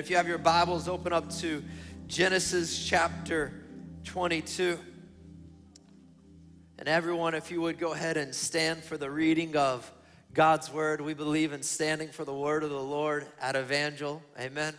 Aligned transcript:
If 0.00 0.08
you 0.08 0.16
have 0.16 0.26
your 0.26 0.38
Bibles, 0.38 0.88
open 0.88 1.12
up 1.12 1.28
to 1.40 1.62
Genesis 2.06 2.86
chapter 2.86 3.52
22. 4.04 4.78
And 6.78 6.88
everyone, 6.88 7.34
if 7.34 7.50
you 7.50 7.60
would 7.60 7.78
go 7.78 7.92
ahead 7.92 8.16
and 8.16 8.34
stand 8.34 8.82
for 8.82 8.96
the 8.96 9.10
reading 9.10 9.58
of 9.58 9.92
God's 10.32 10.72
word. 10.72 11.02
We 11.02 11.12
believe 11.12 11.52
in 11.52 11.62
standing 11.62 12.08
for 12.08 12.24
the 12.24 12.32
word 12.32 12.64
of 12.64 12.70
the 12.70 12.80
Lord 12.80 13.26
at 13.42 13.56
Evangel. 13.56 14.22
Amen. 14.40 14.72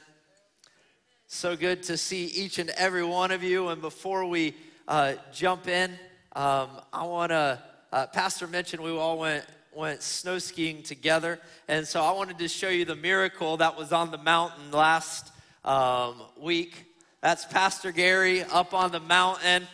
So 1.27 1.55
good 1.55 1.83
to 1.83 1.97
see 1.97 2.25
each 2.25 2.57
and 2.57 2.71
every 2.71 3.03
one 3.03 3.29
of 3.29 3.43
you. 3.43 3.67
And 3.67 3.79
before 3.79 4.25
we 4.25 4.55
uh, 4.87 5.13
jump 5.31 5.67
in, 5.67 5.91
um, 6.35 6.67
I 6.91 7.03
want 7.03 7.29
to, 7.29 7.61
uh, 7.91 8.07
Pastor 8.07 8.47
mentioned 8.47 8.81
we 8.81 8.89
all 8.89 9.19
went 9.19 9.45
went 9.73 10.01
snow 10.01 10.37
skiing 10.37 10.83
together. 10.83 11.39
And 11.67 11.87
so 11.87 12.01
I 12.01 12.11
wanted 12.11 12.37
to 12.39 12.47
show 12.47 12.69
you 12.69 12.85
the 12.85 12.95
miracle 12.95 13.57
that 13.57 13.77
was 13.77 13.91
on 13.91 14.11
the 14.11 14.17
mountain 14.17 14.71
last 14.71 15.31
um, 15.63 16.15
week. 16.39 16.85
That's 17.21 17.45
Pastor 17.45 17.91
Gary 17.91 18.43
up 18.43 18.73
on 18.73 18.91
the 18.91 18.99
mountain. 18.99 19.67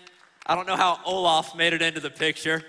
I 0.46 0.56
don't 0.56 0.68
know 0.68 0.76
how 0.76 1.00
Olaf 1.06 1.56
made 1.56 1.74
it 1.74 1.82
into 1.82 2.00
the 2.00 2.10
picture 2.10 2.64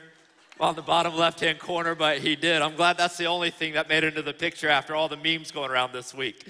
on 0.61 0.75
the 0.75 0.83
bottom 0.83 1.15
left 1.15 1.41
hand 1.41 1.59
corner, 1.59 1.95
but 1.95 2.19
he 2.19 2.35
did. 2.35 2.63
I'm 2.63 2.75
glad 2.75 2.97
that's 2.97 3.17
the 3.17 3.27
only 3.27 3.51
thing 3.51 3.75
that 3.75 3.89
made 3.89 4.05
it 4.05 4.09
into 4.09 4.23
the 4.23 4.33
picture 4.33 4.69
after 4.69 4.95
all 4.95 5.09
the 5.09 5.17
memes 5.17 5.51
going 5.51 5.71
around 5.71 5.93
this 5.93 6.15
week. 6.15 6.47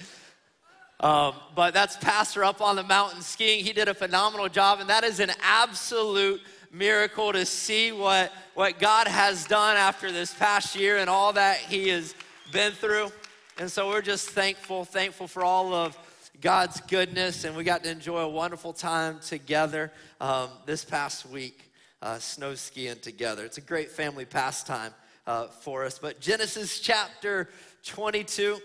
Um, 1.01 1.35
but 1.55 1.75
that's 1.75 1.97
Pastor 1.97 2.45
up 2.45 2.61
on 2.61 2.77
the 2.77 2.83
mountain 2.83 3.23
skiing. 3.23 3.65
He 3.65 3.73
did 3.73 3.89
a 3.89 3.95
phenomenal 3.95 4.49
job, 4.49 4.81
and 4.81 4.89
that 4.91 5.05
is 5.05 5.21
an 5.21 5.31
absolute 5.41 6.41
miracle 6.71 7.33
to 7.33 7.47
see 7.47 7.93
what, 7.93 8.33
what 8.55 8.79
God 8.79 9.09
has 9.09 9.47
done 9.47 9.77
after 9.77 10.13
this 10.13 10.33
past 10.35 10.77
year 10.77 10.99
and 10.99 11.09
all 11.09 11.33
that 11.33 11.59
He 11.59 11.89
has 11.89 12.15
been 12.53 12.73
through. 12.73 13.11
And 13.59 13.71
so 13.71 13.89
we're 13.89 14.03
just 14.03 14.31
thankful, 14.31 14.85
thankful 14.85 15.27
for 15.27 15.43
all 15.43 15.75
of 15.75 15.99
God's 16.41 16.81
goodness. 16.83 17.45
And 17.45 17.57
we 17.57 17.65
got 17.65 17.83
to 17.85 17.91
enjoy 17.91 18.21
a 18.21 18.29
wonderful 18.29 18.73
time 18.73 19.19
together 19.21 19.93
um, 20.21 20.49
this 20.67 20.85
past 20.85 21.27
week, 21.27 21.73
uh, 22.03 22.19
snow 22.19 22.55
skiing 22.55 23.01
together. 23.01 23.45
It's 23.45 23.59
a 23.59 23.63
great 23.63 23.91
family 23.91 24.25
pastime 24.25 24.93
uh, 25.27 25.47
for 25.47 25.85
us. 25.85 25.99
But 25.99 26.21
Genesis 26.21 26.81
chapter 26.81 27.49
22, 27.85 28.59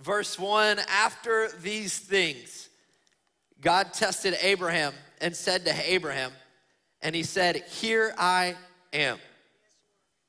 verse 0.00 0.38
1 0.38 0.78
After 0.88 1.48
these 1.62 1.98
things, 1.98 2.68
God 3.60 3.92
tested 3.92 4.36
Abraham 4.40 4.94
and 5.20 5.34
said 5.34 5.64
to 5.66 5.92
Abraham, 5.92 6.32
and 7.02 7.14
he 7.14 7.22
said, 7.22 7.56
Here 7.56 8.14
I 8.18 8.56
am. 8.92 9.18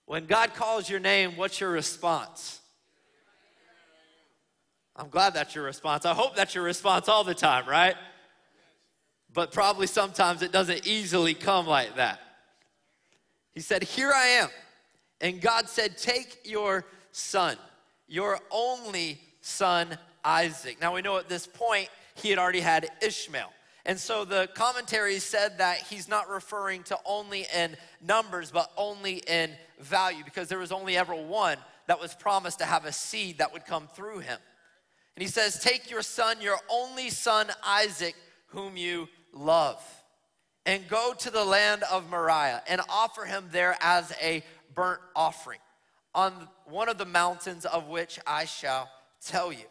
When 0.06 0.25
God 0.25 0.53
calls 0.53 0.89
your 0.89 1.00
name, 1.00 1.38
what's 1.38 1.59
your 1.59 1.70
response? 1.70 2.59
I'm 4.95 5.09
glad 5.09 5.34
that's 5.34 5.56
your 5.56 5.64
response. 5.64 6.06
I 6.06 6.14
hope 6.14 6.36
that's 6.36 6.53
your 6.53 6.64
response 6.64 7.08
all 7.08 7.23
the 7.23 7.36
time, 7.36 7.67
right? 7.67 7.95
But 9.34 9.52
probably 9.52 9.88
sometimes 9.88 10.42
it 10.42 10.52
doesn't 10.52 10.86
easily 10.86 11.34
come 11.34 11.67
like 11.67 11.95
that. 11.95 12.20
He 13.54 13.61
said, 13.61 13.83
Here 13.83 14.11
I 14.14 14.26
am. 14.42 14.50
And 15.22 15.42
God 15.42 15.70
said, 15.70 15.98
Take 15.98 16.39
your 16.44 16.86
son, 17.11 17.58
your 18.08 18.39
only 18.52 19.20
son, 19.42 19.98
Isaac. 20.23 20.81
Now 20.81 20.95
we 20.95 21.02
know 21.02 21.17
at 21.17 21.30
this 21.30 21.48
point 21.48 21.89
he 22.16 22.30
had 22.30 22.39
already 22.39 22.59
had 22.59 22.89
Ishmael. 23.02 23.52
And 23.86 24.00
so 24.00 24.26
the 24.26 24.50
commentary 24.54 25.20
said 25.20 25.60
that 25.60 25.80
he's 25.80 26.08
not 26.08 26.30
referring 26.30 26.84
to 26.84 26.98
only 27.06 27.46
in 27.56 27.76
numbers, 28.02 28.52
but 28.52 28.72
only 28.78 29.24
in 29.28 29.52
value, 29.80 30.24
because 30.24 30.50
there 30.50 30.60
was 30.60 30.72
only 30.72 30.98
ever 30.98 31.16
one 31.16 31.58
that 31.88 32.00
was 32.00 32.14
promised 32.14 32.60
to 32.60 32.66
have 32.66 32.86
a 32.86 32.92
seed 32.92 33.40
that 33.40 33.54
would 33.54 33.66
come 33.66 33.88
through 33.96 34.20
him. 34.20 34.38
And 35.16 35.24
he 35.24 35.28
says, 35.28 35.60
Take 35.60 35.90
your 35.90 36.02
son, 36.02 36.42
your 36.42 36.58
only 36.70 37.10
son, 37.10 37.48
Isaac, 37.66 38.16
whom 38.48 38.78
you 38.78 39.08
love, 39.34 39.82
and 40.66 40.88
go 40.88 41.14
to 41.18 41.30
the 41.30 41.44
land 41.44 41.84
of 41.92 42.10
Moriah 42.10 42.62
and 42.68 42.82
offer 42.90 43.26
him 43.26 43.46
there 43.52 43.76
as 43.82 44.14
a 44.22 44.44
burnt 44.76 45.02
offering 45.16 45.60
on 46.14 46.48
one 46.66 46.89
of 46.89 46.98
the 46.98 47.06
mountains 47.06 47.66
of 47.66 47.88
which 47.88 48.20
I 48.28 48.45
shall 48.45 48.89
tell 49.26 49.52
you. 49.52 49.66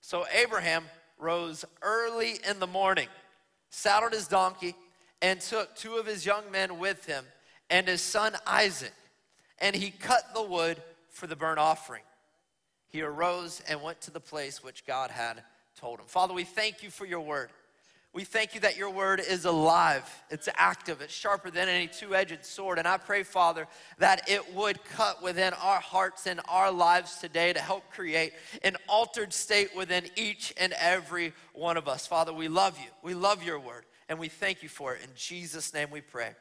So 0.00 0.24
Abraham 0.32 0.84
rose 1.18 1.64
early 1.82 2.38
in 2.48 2.58
the 2.58 2.66
morning 2.66 3.08
saddled 3.72 4.12
his 4.12 4.28
donkey, 4.28 4.76
and 5.20 5.40
took 5.40 5.74
two 5.74 5.96
of 5.96 6.06
his 6.06 6.24
young 6.24 6.50
men 6.52 6.78
with 6.78 7.06
him 7.06 7.24
and 7.70 7.88
his 7.88 8.02
son 8.02 8.34
Isaac, 8.46 8.92
and 9.58 9.74
he 9.74 9.90
cut 9.90 10.34
the 10.34 10.42
wood 10.42 10.80
for 11.08 11.26
the 11.26 11.34
burnt 11.34 11.58
offering. 11.58 12.02
He 12.88 13.00
arose 13.00 13.62
and 13.66 13.82
went 13.82 14.02
to 14.02 14.10
the 14.10 14.20
place 14.20 14.62
which 14.62 14.84
God 14.84 15.10
had 15.10 15.42
told 15.80 15.98
him. 15.98 16.06
Father, 16.06 16.34
we 16.34 16.44
thank 16.44 16.82
you 16.82 16.90
for 16.90 17.06
your 17.06 17.20
word. 17.20 17.48
We 18.14 18.24
thank 18.24 18.54
you 18.54 18.60
that 18.60 18.76
your 18.76 18.90
word 18.90 19.20
is 19.26 19.46
alive, 19.46 20.04
it's 20.28 20.46
active, 20.56 21.00
it's 21.00 21.14
sharper 21.14 21.50
than 21.50 21.66
any 21.66 21.86
two 21.86 22.14
edged 22.14 22.44
sword. 22.44 22.78
And 22.78 22.86
I 22.86 22.98
pray, 22.98 23.22
Father, 23.22 23.66
that 23.98 24.28
it 24.28 24.54
would 24.54 24.84
cut 24.84 25.22
within 25.22 25.54
our 25.54 25.80
hearts 25.80 26.26
and 26.26 26.38
our 26.46 26.70
lives 26.70 27.16
today 27.16 27.54
to 27.54 27.58
help 27.58 27.90
create 27.90 28.34
an 28.62 28.76
altered 28.86 29.32
state 29.32 29.74
within 29.74 30.04
each 30.14 30.52
and 30.58 30.74
every 30.78 31.32
one 31.54 31.78
of 31.78 31.88
us. 31.88 32.06
Father, 32.06 32.34
we 32.34 32.48
love 32.48 32.78
you. 32.78 32.90
We 33.02 33.14
love 33.14 33.42
your 33.42 33.58
word, 33.58 33.86
and 34.10 34.18
we 34.18 34.28
thank 34.28 34.62
you 34.62 34.68
for 34.68 34.94
it. 34.94 35.02
In 35.02 35.10
Jesus' 35.16 35.72
name 35.72 35.88
we 35.90 36.02
pray. 36.02 36.32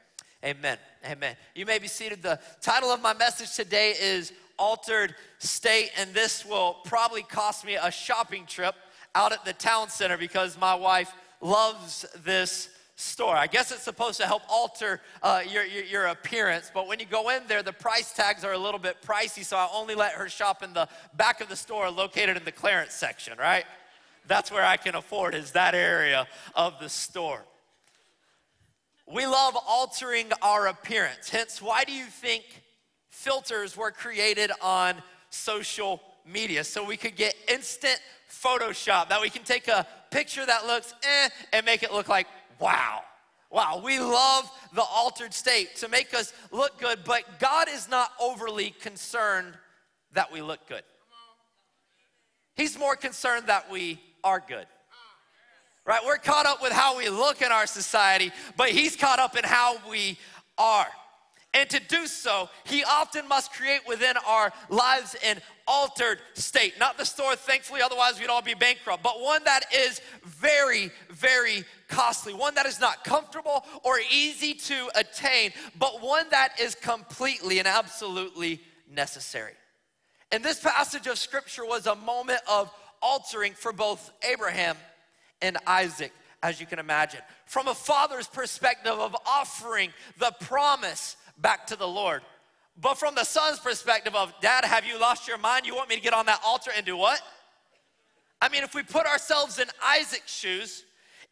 Amen. 0.43 0.77
Amen. 1.05 1.37
You 1.55 1.65
may 1.65 1.79
be 1.79 1.87
seated. 1.87 2.21
The 2.21 2.39
title 2.59 2.89
of 2.89 3.01
my 3.01 3.13
message 3.13 3.55
today 3.55 3.93
is 3.97 4.33
Altered 4.59 5.15
State, 5.39 5.91
and 5.97 6.13
this 6.13 6.45
will 6.45 6.79
probably 6.83 7.23
cost 7.23 7.63
me 7.63 7.77
a 7.81 7.91
shopping 7.91 8.45
trip 8.45 8.75
out 9.15 9.31
at 9.31 9.45
the 9.45 9.53
town 9.53 9.89
center 9.89 10.17
because 10.17 10.59
my 10.59 10.75
wife 10.75 11.13
loves 11.41 12.05
this 12.23 12.69
store. 12.95 13.35
I 13.35 13.47
guess 13.47 13.71
it's 13.71 13.81
supposed 13.81 14.19
to 14.19 14.27
help 14.27 14.43
alter 14.47 15.01
uh, 15.23 15.41
your, 15.47 15.65
your, 15.65 15.83
your, 15.83 16.05
appearance, 16.07 16.71
but 16.73 16.87
when 16.87 16.99
you 16.99 17.05
go 17.05 17.29
in 17.29 17.41
there, 17.47 17.63
the 17.63 17.73
price 17.73 18.13
tags 18.13 18.43
are 18.43 18.53
a 18.53 18.57
little 18.57 18.79
bit 18.79 19.01
pricey, 19.01 19.43
so 19.43 19.57
I 19.57 19.67
only 19.73 19.95
let 19.95 20.13
her 20.13 20.29
shop 20.29 20.61
in 20.61 20.73
the 20.73 20.87
back 21.15 21.41
of 21.41 21.49
the 21.49 21.55
store 21.55 21.89
located 21.89 22.37
in 22.37 22.45
the 22.45 22.51
clearance 22.51 22.93
section, 22.93 23.37
right? 23.39 23.65
That's 24.27 24.51
where 24.51 24.63
I 24.63 24.77
can 24.77 24.95
afford, 24.95 25.33
is 25.33 25.51
that 25.51 25.73
area 25.73 26.27
of 26.53 26.79
the 26.79 26.89
store. 26.89 27.43
We 29.11 29.25
love 29.25 29.57
altering 29.67 30.31
our 30.41 30.67
appearance. 30.67 31.29
Hence, 31.29 31.61
why 31.61 31.83
do 31.83 31.91
you 31.91 32.05
think 32.05 32.43
filters 33.09 33.75
were 33.75 33.91
created 33.91 34.51
on 34.61 34.95
social 35.31 36.01
media? 36.25 36.63
So 36.63 36.85
we 36.85 36.97
could 36.97 37.15
get 37.15 37.35
instant 37.47 37.99
Photoshop, 38.31 39.09
that 39.09 39.21
we 39.21 39.29
can 39.29 39.43
take 39.43 39.67
a 39.67 39.85
picture 40.09 40.45
that 40.45 40.65
looks 40.65 40.93
eh 41.03 41.29
and 41.53 41.65
make 41.65 41.83
it 41.83 41.91
look 41.91 42.07
like 42.07 42.27
wow. 42.59 43.01
Wow, 43.51 43.81
we 43.83 43.99
love 43.99 44.49
the 44.73 44.81
altered 44.81 45.33
state 45.33 45.75
to 45.77 45.89
make 45.89 46.13
us 46.13 46.31
look 46.51 46.79
good, 46.79 46.99
but 47.03 47.23
God 47.39 47.67
is 47.69 47.89
not 47.89 48.11
overly 48.19 48.69
concerned 48.69 49.55
that 50.13 50.31
we 50.31 50.41
look 50.41 50.65
good. 50.69 50.83
He's 52.55 52.79
more 52.79 52.95
concerned 52.95 53.47
that 53.47 53.69
we 53.69 53.99
are 54.23 54.41
good. 54.45 54.67
Right? 55.85 55.99
We're 56.05 56.17
caught 56.17 56.45
up 56.45 56.61
with 56.61 56.71
how 56.71 56.97
we 56.97 57.09
look 57.09 57.41
in 57.41 57.51
our 57.51 57.65
society, 57.65 58.31
but 58.55 58.69
He's 58.69 58.95
caught 58.95 59.19
up 59.19 59.35
in 59.35 59.43
how 59.43 59.77
we 59.89 60.17
are. 60.57 60.87
And 61.53 61.69
to 61.69 61.81
do 61.81 62.07
so, 62.07 62.49
he 62.63 62.83
often 62.85 63.27
must 63.27 63.51
create 63.51 63.81
within 63.85 64.15
our 64.25 64.53
lives 64.69 65.17
an 65.23 65.41
altered 65.67 66.19
state. 66.33 66.79
Not 66.79 66.97
the 66.97 67.05
store, 67.05 67.35
thankfully, 67.35 67.81
otherwise 67.81 68.19
we'd 68.19 68.29
all 68.29 68.41
be 68.41 68.53
bankrupt, 68.53 69.03
but 69.03 69.19
one 69.19 69.43
that 69.43 69.65
is 69.73 69.99
very, 70.23 70.91
very 71.09 71.65
costly, 71.89 72.33
one 72.33 72.55
that 72.55 72.65
is 72.65 72.79
not 72.79 73.03
comfortable 73.03 73.65
or 73.83 73.99
easy 74.11 74.53
to 74.53 74.89
attain, 74.95 75.51
but 75.77 76.01
one 76.01 76.25
that 76.31 76.57
is 76.59 76.73
completely 76.73 77.59
and 77.59 77.67
absolutely 77.67 78.61
necessary. 78.89 79.53
And 80.31 80.45
this 80.45 80.61
passage 80.61 81.07
of 81.07 81.17
scripture 81.17 81.65
was 81.65 81.85
a 81.85 81.95
moment 81.95 82.39
of 82.49 82.71
altering 83.01 83.53
for 83.53 83.73
both 83.73 84.09
Abraham 84.31 84.77
and 85.41 85.57
Isaac, 85.67 86.13
as 86.41 86.61
you 86.61 86.65
can 86.65 86.79
imagine. 86.79 87.19
From 87.45 87.67
a 87.67 87.75
father's 87.75 88.27
perspective 88.27 88.93
of 88.93 89.15
offering 89.25 89.91
the 90.17 90.33
promise 90.39 91.17
back 91.37 91.67
to 91.67 91.75
the 91.75 91.87
Lord. 91.87 92.21
But 92.79 92.97
from 92.97 93.15
the 93.15 93.23
son's 93.23 93.59
perspective 93.59 94.15
of, 94.15 94.33
Dad, 94.41 94.65
have 94.65 94.85
you 94.85 94.99
lost 94.99 95.27
your 95.27 95.37
mind? 95.37 95.65
You 95.65 95.75
want 95.75 95.89
me 95.89 95.95
to 95.95 96.01
get 96.01 96.13
on 96.13 96.25
that 96.27 96.41
altar 96.45 96.71
and 96.75 96.85
do 96.85 96.97
what? 96.97 97.21
I 98.41 98.49
mean, 98.49 98.63
if 98.63 98.73
we 98.73 98.81
put 98.81 99.05
ourselves 99.05 99.59
in 99.59 99.67
Isaac's 99.83 100.33
shoes, 100.33 100.83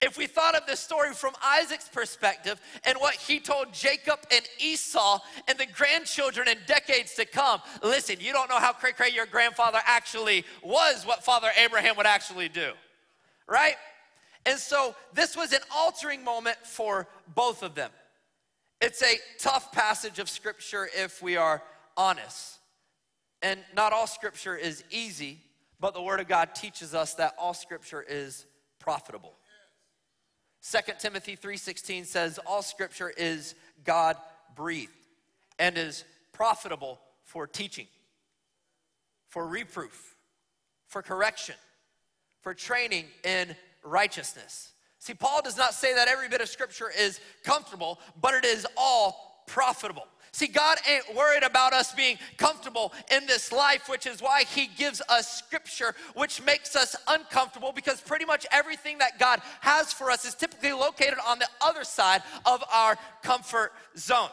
if 0.02 0.18
we 0.18 0.28
thought 0.28 0.56
of 0.56 0.66
this 0.66 0.80
story 0.80 1.14
from 1.14 1.34
Isaac's 1.44 1.90
perspective 1.90 2.62
and 2.86 2.98
what 3.00 3.16
he 3.16 3.40
told 3.40 3.74
Jacob 3.74 4.20
and 4.32 4.42
Esau 4.60 5.20
and 5.48 5.58
the 5.58 5.66
grandchildren 5.66 6.48
in 6.48 6.58
decades 6.68 7.16
to 7.16 7.26
come, 7.26 7.62
listen, 7.84 8.18
you 8.20 8.32
don't 8.32 8.50
know 8.50 8.60
how 8.60 8.72
cray 8.72 8.94
cray 8.94 9.10
your 9.10 9.26
grandfather 9.26 9.80
actually 9.86 10.46
was, 10.64 11.06
what 11.06 11.26
Father 11.26 11.50
Abraham 11.58 11.98
would 11.98 12.06
actually 12.06 12.48
do, 12.48 12.72
right? 13.48 13.76
And 14.46 14.58
so 14.58 14.96
this 15.14 15.36
was 15.36 15.52
an 15.52 15.60
altering 15.76 16.24
moment 16.24 16.58
for 16.64 17.08
both 17.36 17.62
of 17.62 17.76
them. 17.76 17.92
It's 18.82 19.04
a 19.04 19.18
tough 19.38 19.72
passage 19.74 20.20
of 20.20 20.30
scripture 20.30 20.90
if 20.96 21.22
we 21.22 21.36
are 21.36 21.62
honest. 21.98 22.60
And 23.42 23.60
not 23.76 23.92
all 23.92 24.08
scripture 24.08 24.56
is 24.56 24.84
easy, 24.90 25.40
but 25.80 25.94
the 25.94 26.02
word 26.02 26.20
of 26.20 26.28
God 26.28 26.56
teaches 26.56 26.96
us 26.96 27.14
that 27.16 27.36
all 27.38 27.54
scripture 27.54 28.02
is 28.08 28.46
profitable. 28.80 29.34
2 30.62 31.00
Timothy 31.00 31.36
3:16 31.36 32.06
says 32.06 32.38
all 32.40 32.62
scripture 32.62 33.10
is 33.10 33.56
God 33.84 34.18
breathed 34.56 34.92
and 35.58 35.78
is 35.78 36.04
profitable 36.32 37.00
for 37.24 37.48
teaching, 37.48 37.88
for 39.28 39.46
reproof, 39.46 40.16
for 40.88 41.02
correction, 41.02 41.56
for 42.42 42.54
training 42.54 43.06
in 43.24 43.56
righteousness. 43.84 44.72
See, 45.00 45.14
Paul 45.14 45.42
does 45.42 45.58
not 45.58 45.74
say 45.74 45.96
that 45.96 46.08
every 46.08 46.28
bit 46.28 46.42
of 46.42 46.50
scripture 46.50 46.92
is 46.96 47.20
comfortable, 47.44 48.00
but 48.22 48.34
it 48.34 48.46
is 48.46 48.68
all 48.78 49.44
profitable. 49.48 50.06
See, 50.32 50.48
God 50.48 50.78
ain't 50.88 51.16
worried 51.16 51.44
about 51.44 51.74
us 51.74 51.94
being 51.94 52.18
comfortable 52.38 52.94
in 53.12 53.26
this 53.26 53.52
life, 53.52 53.90
which 53.90 54.06
is 54.06 54.22
why 54.22 54.44
He 54.44 54.68
gives 54.68 55.02
us 55.10 55.28
scripture, 55.28 55.96
which 56.16 56.44
makes 56.44 56.76
us 56.76 56.96
uncomfortable 57.08 57.72
because 57.72 58.00
pretty 58.00 58.26
much 58.26 58.46
everything 58.52 59.00
that 59.00 59.18
God 59.18 59.42
has 59.62 59.92
for 59.92 60.12
us 60.12 60.26
is 60.26 60.36
typically 60.36 60.72
located 60.72 61.18
on 61.26 61.40
the 61.40 61.48
other 61.62 61.84
side 61.84 62.22
of 62.46 62.64
our 62.72 62.98
comfort 63.24 63.72
zone. 63.98 64.30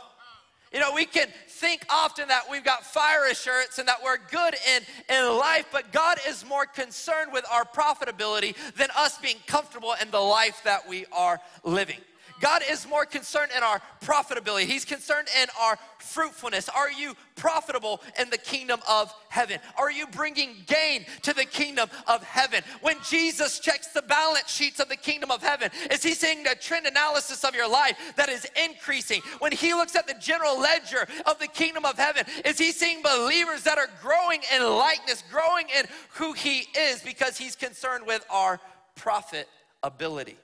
You 0.77 0.83
know, 0.83 0.93
we 0.93 1.07
can 1.07 1.29
think 1.49 1.87
often 1.89 2.29
that 2.29 2.43
we've 2.51 2.63
got 2.63 2.85
fire 2.85 3.31
assurance 3.31 3.79
and 3.79 3.89
that 3.89 3.97
we're 4.05 4.19
good 4.31 4.55
in, 4.77 4.83
in 5.09 5.39
life, 5.39 5.65
but 5.73 5.91
God 5.91 6.19
is 6.29 6.45
more 6.45 6.67
concerned 6.67 7.33
with 7.33 7.47
our 7.51 7.65
profitability 7.65 8.55
than 8.75 8.89
us 8.95 9.17
being 9.17 9.39
comfortable 9.47 9.95
in 10.03 10.11
the 10.11 10.21
life 10.21 10.61
that 10.65 10.87
we 10.87 11.07
are 11.13 11.41
living. 11.65 11.97
God 12.41 12.63
is 12.69 12.87
more 12.89 13.05
concerned 13.05 13.51
in 13.57 13.63
our 13.63 13.81
profitability. 14.03 14.65
He's 14.65 14.85
concerned 14.85 15.29
in 15.41 15.49
our 15.61 15.79
fruitfulness. 15.99 16.69
Are 16.69 16.91
you 16.91 17.15
profitable 17.35 18.01
in 18.19 18.31
the 18.31 18.39
kingdom 18.39 18.81
of 18.89 19.13
heaven? 19.29 19.59
Are 19.79 19.91
you 19.91 20.07
bringing 20.07 20.57
gain 20.67 21.07
to 21.23 21.33
the 21.33 21.45
kingdom 21.45 21.89
of 22.07 22.23
heaven? 22.23 22.63
When 22.81 22.97
Jesus 23.09 23.59
checks 23.59 23.89
the 23.89 24.03
balance 24.03 24.51
sheets 24.51 24.81
of 24.81 24.89
the 24.89 24.97
kingdom 24.97 25.31
of 25.31 25.43
heaven, 25.43 25.71
is 25.91 26.03
he 26.03 26.15
seeing 26.15 26.47
a 26.47 26.55
trend 26.55 26.87
analysis 26.87 27.45
of 27.45 27.55
your 27.55 27.69
life 27.69 27.97
that 28.17 28.29
is 28.29 28.47
increasing? 28.65 29.23
When 29.39 29.53
he 29.53 29.75
looks 29.75 29.97
at 29.97 30.07
the 30.07 30.15
general 30.15 30.61
ledger 30.61 31.07
of 31.27 31.39
the 31.39 31.49
kingdom 31.49 31.85
of 31.85 31.99
heaven, 31.99 32.25
is 32.45 32.59
he 32.59 32.73
seeing 32.73 33.03
believers 33.03 33.63
that 33.65 33.79
are 33.79 33.91
growing 34.03 34.41
in 34.55 34.63
likeness, 34.63 35.23
growing 35.31 35.67
in 35.77 35.87
who 36.15 36.33
he 36.33 36.67
is 36.79 37.03
because 37.03 37.37
he's 37.37 37.57
concerned 37.57 38.07
with 38.07 38.25
our 38.31 38.61
profitability? 38.99 40.37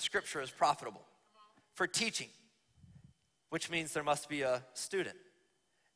Scripture 0.00 0.40
is 0.40 0.50
profitable 0.50 1.04
for 1.74 1.86
teaching, 1.86 2.28
which 3.50 3.70
means 3.70 3.92
there 3.92 4.02
must 4.02 4.28
be 4.28 4.42
a 4.42 4.62
student. 4.74 5.16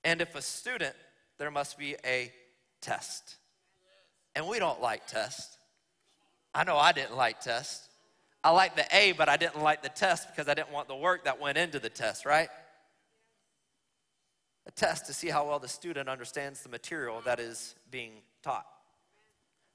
And 0.04 0.20
if 0.20 0.34
a 0.34 0.42
student, 0.42 0.94
there 1.38 1.50
must 1.50 1.78
be 1.78 1.96
a 2.04 2.30
test. 2.80 3.36
And 4.36 4.46
we 4.46 4.58
don't 4.58 4.80
like 4.80 5.06
tests. 5.06 5.56
I 6.54 6.64
know 6.64 6.76
I 6.76 6.92
didn't 6.92 7.16
like 7.16 7.40
tests. 7.40 7.88
I 8.42 8.50
liked 8.50 8.76
the 8.76 8.86
A, 8.94 9.12
but 9.12 9.28
I 9.28 9.36
didn't 9.36 9.62
like 9.62 9.82
the 9.82 9.88
test 9.88 10.28
because 10.28 10.48
I 10.48 10.54
didn't 10.54 10.70
want 10.70 10.86
the 10.86 10.96
work 10.96 11.24
that 11.24 11.40
went 11.40 11.56
into 11.56 11.78
the 11.78 11.88
test, 11.88 12.26
right? 12.26 12.48
A 14.66 14.70
test 14.70 15.06
to 15.06 15.14
see 15.14 15.28
how 15.28 15.48
well 15.48 15.58
the 15.58 15.68
student 15.68 16.08
understands 16.08 16.62
the 16.62 16.68
material 16.68 17.22
that 17.24 17.40
is 17.40 17.74
being 17.90 18.12
taught. 18.42 18.66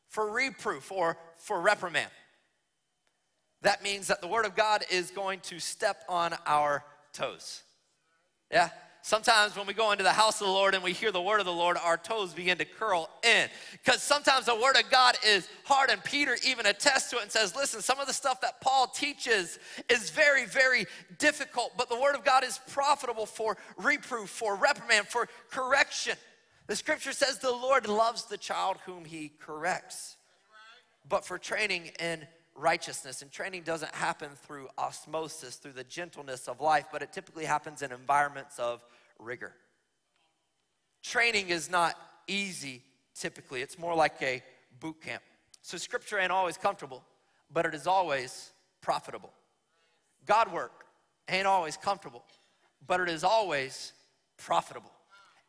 For 0.08 0.32
reproof 0.32 0.92
or 0.92 1.18
for 1.38 1.62
reprimand 1.62 2.12
that 3.62 3.84
means 3.84 4.08
that 4.08 4.22
the 4.22 4.28
Word 4.28 4.46
of 4.46 4.56
God 4.56 4.84
is 4.90 5.12
going 5.12 5.40
to 5.42 5.60
step 5.60 6.04
on 6.08 6.34
our 6.46 6.84
toes. 7.14 7.64
Yeah? 8.52 8.70
Sometimes 9.02 9.56
when 9.56 9.66
we 9.66 9.74
go 9.74 9.92
into 9.92 10.04
the 10.04 10.12
house 10.12 10.42
of 10.42 10.48
the 10.48 10.54
Lord 10.54 10.76
and 10.76 10.84
we 10.84 10.92
hear 10.92 11.12
the 11.12 11.22
word 11.22 11.40
of 11.40 11.46
the 11.46 11.54
Lord, 11.54 11.78
our 11.78 11.98
toes 11.98 12.34
begin 12.34 12.58
to 12.58 12.66
curl 12.66 13.10
in. 13.24 13.48
Because 13.72 14.04
sometimes 14.04 14.46
the 14.46 14.56
word 14.56 14.76
of 14.76 14.90
God 14.92 15.16
is 15.26 15.48
hard, 15.64 15.90
and 15.90 16.04
Peter 16.04 16.36
even 16.46 16.66
attests 16.66 17.10
to 17.12 17.18
it 17.18 17.24
and 17.24 17.32
says, 17.32 17.56
Listen, 17.56 17.82
some 17.82 18.00
of 18.00 18.08
the 18.08 18.14
stuff 18.14 18.42
that 18.42 18.60
Paul 18.60 18.88
teaches 18.88 19.58
is 19.90 20.10
very, 20.10 20.46
very 20.46 20.86
difficult, 21.18 21.72
but 21.78 21.90
the 21.90 22.00
word 22.00 22.16
of 22.16 22.26
God 22.26 22.44
is 22.44 22.60
profitable 22.72 23.26
for 23.26 23.58
reproof, 23.78 24.30
for 24.30 24.56
reprimand, 24.56 25.08
for 25.08 25.30
correction. 25.50 26.16
The 26.68 26.76
scripture 26.76 27.14
says 27.14 27.40
the 27.40 27.52
Lord 27.52 27.88
loves 27.88 28.26
the 28.26 28.38
child 28.38 28.78
whom 28.86 29.06
he 29.06 29.32
corrects, 29.40 30.18
but 31.08 31.26
for 31.26 31.38
training 31.38 31.92
in 32.00 32.28
righteousness. 32.60 33.22
And 33.22 33.32
training 33.32 33.64
doesn't 33.64 33.94
happen 33.96 34.30
through 34.46 34.68
osmosis, 34.78 35.56
through 35.56 35.74
the 35.74 35.84
gentleness 35.84 36.48
of 36.48 36.62
life, 36.62 36.86
but 36.92 37.02
it 37.02 37.12
typically 37.14 37.46
happens 37.46 37.82
in 37.82 37.92
environments 37.92 38.60
of 38.60 38.84
rigor. 39.18 39.54
Training 41.02 41.50
is 41.50 41.70
not 41.70 41.96
easy 42.28 42.84
typically, 43.16 43.62
it's 43.62 43.78
more 43.78 43.96
like 43.96 44.22
a 44.22 44.42
boot 44.80 45.02
camp. 45.02 45.22
So 45.62 45.78
scripture 45.78 46.20
ain't 46.20 46.32
always 46.32 46.58
comfortable, 46.58 47.04
but 47.52 47.66
it 47.66 47.74
is 47.74 47.86
always 47.86 48.52
profitable. 48.82 49.34
God 50.26 50.54
work 50.54 50.86
ain't 51.28 51.48
always 51.48 51.76
comfortable, 51.76 52.24
but 52.88 53.02
it 53.02 53.10
is 53.10 53.24
always 53.24 53.92
profitable. 54.38 54.92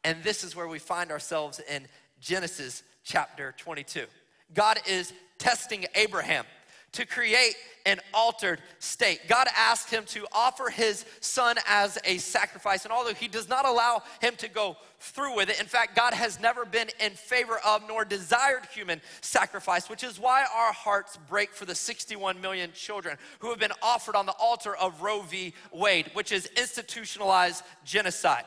And 0.03 0.23
this 0.25 0.43
is 0.43 0.57
where 0.57 0.67
we 0.67 0.79
find 0.79 1.13
ourselves 1.13 1.61
in 1.71 1.87
Genesis 2.21 2.83
chapter 3.05 3.55
22. 3.57 4.07
God 4.53 4.81
is 4.89 5.13
testing 5.39 5.87
Abraham 5.95 6.45
to 6.93 7.07
create 7.07 7.55
an 7.87 8.01
altered 8.13 8.61
state. 8.79 9.21
God 9.29 9.47
asked 9.57 9.91
him 9.91 10.05
to 10.07 10.27
offer 10.33 10.69
his 10.69 11.05
son 11.21 11.57
as 11.67 11.99
a 12.05 12.19
sacrifice, 12.19 12.85
and 12.85 12.93
although 12.93 13.15
he 13.15 13.29
does 13.29 13.49
not 13.49 13.67
allow 13.67 14.03
him 14.21 14.37
to 14.37 14.49
go 14.49 14.77
through 14.99 15.37
with 15.37 15.49
it, 15.49 15.61
in 15.61 15.67
fact, 15.67 15.97
God 15.97 16.13
has 16.13 16.39
never 16.41 16.65
been 16.65 16.89
in 17.01 17.13
favor 17.13 17.59
of 17.67 17.83
nor 17.89 18.05
desired 18.05 18.67
human 18.67 19.01
sacrifice, 19.23 19.89
which 19.89 20.05
is 20.05 20.21
why 20.21 20.45
our 20.55 20.73
hearts 20.73 21.19
break 21.29 21.53
for 21.53 21.65
the 21.65 21.75
61 21.75 22.41
million 22.41 22.71
children 22.73 23.17
who 23.39 23.51
have 23.51 23.59
been 23.59 23.73
offered 23.83 24.15
on 24.15 24.27
the 24.27 24.35
altar 24.39 24.77
of 24.77 25.01
Roe 25.01 25.23
v. 25.23 25.55
Wade, 25.73 26.11
which 26.13 26.33
is 26.33 26.51
institutionalized 26.57 27.65
genocide. 27.85 28.45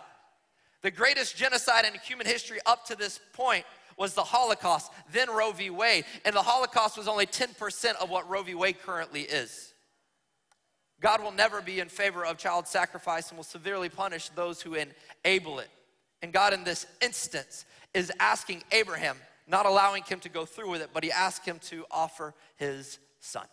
The 0.83 0.91
greatest 0.91 1.37
genocide 1.37 1.85
in 1.85 1.93
human 2.01 2.27
history 2.27 2.59
up 2.65 2.85
to 2.87 2.95
this 2.95 3.19
point 3.31 3.65
was 3.97 4.13
the 4.13 4.23
Holocaust, 4.23 4.91
then 5.11 5.29
Roe 5.29 5.51
v. 5.51 5.69
Wade. 5.69 6.05
And 6.25 6.35
the 6.35 6.41
Holocaust 6.41 6.97
was 6.97 7.07
only 7.07 7.25
10% 7.25 7.95
of 8.01 8.09
what 8.09 8.29
Roe 8.29 8.43
v. 8.43 8.55
Wade 8.55 8.81
currently 8.81 9.21
is. 9.21 9.73
God 11.01 11.21
will 11.21 11.31
never 11.31 11.61
be 11.61 11.79
in 11.79 11.89
favor 11.89 12.25
of 12.25 12.37
child 12.37 12.67
sacrifice 12.67 13.29
and 13.29 13.37
will 13.37 13.43
severely 13.43 13.89
punish 13.89 14.29
those 14.29 14.61
who 14.61 14.75
enable 14.75 15.59
it. 15.59 15.69
And 16.21 16.31
God, 16.31 16.53
in 16.53 16.63
this 16.63 16.87
instance, 17.01 17.65
is 17.93 18.11
asking 18.19 18.63
Abraham, 18.71 19.17
not 19.45 19.65
allowing 19.65 20.03
him 20.03 20.21
to 20.21 20.29
go 20.29 20.45
through 20.45 20.69
with 20.69 20.81
it, 20.81 20.91
but 20.93 21.03
he 21.03 21.11
asked 21.11 21.45
him 21.45 21.59
to 21.63 21.85
offer 21.91 22.33
his 22.55 22.99
son. 23.19 23.45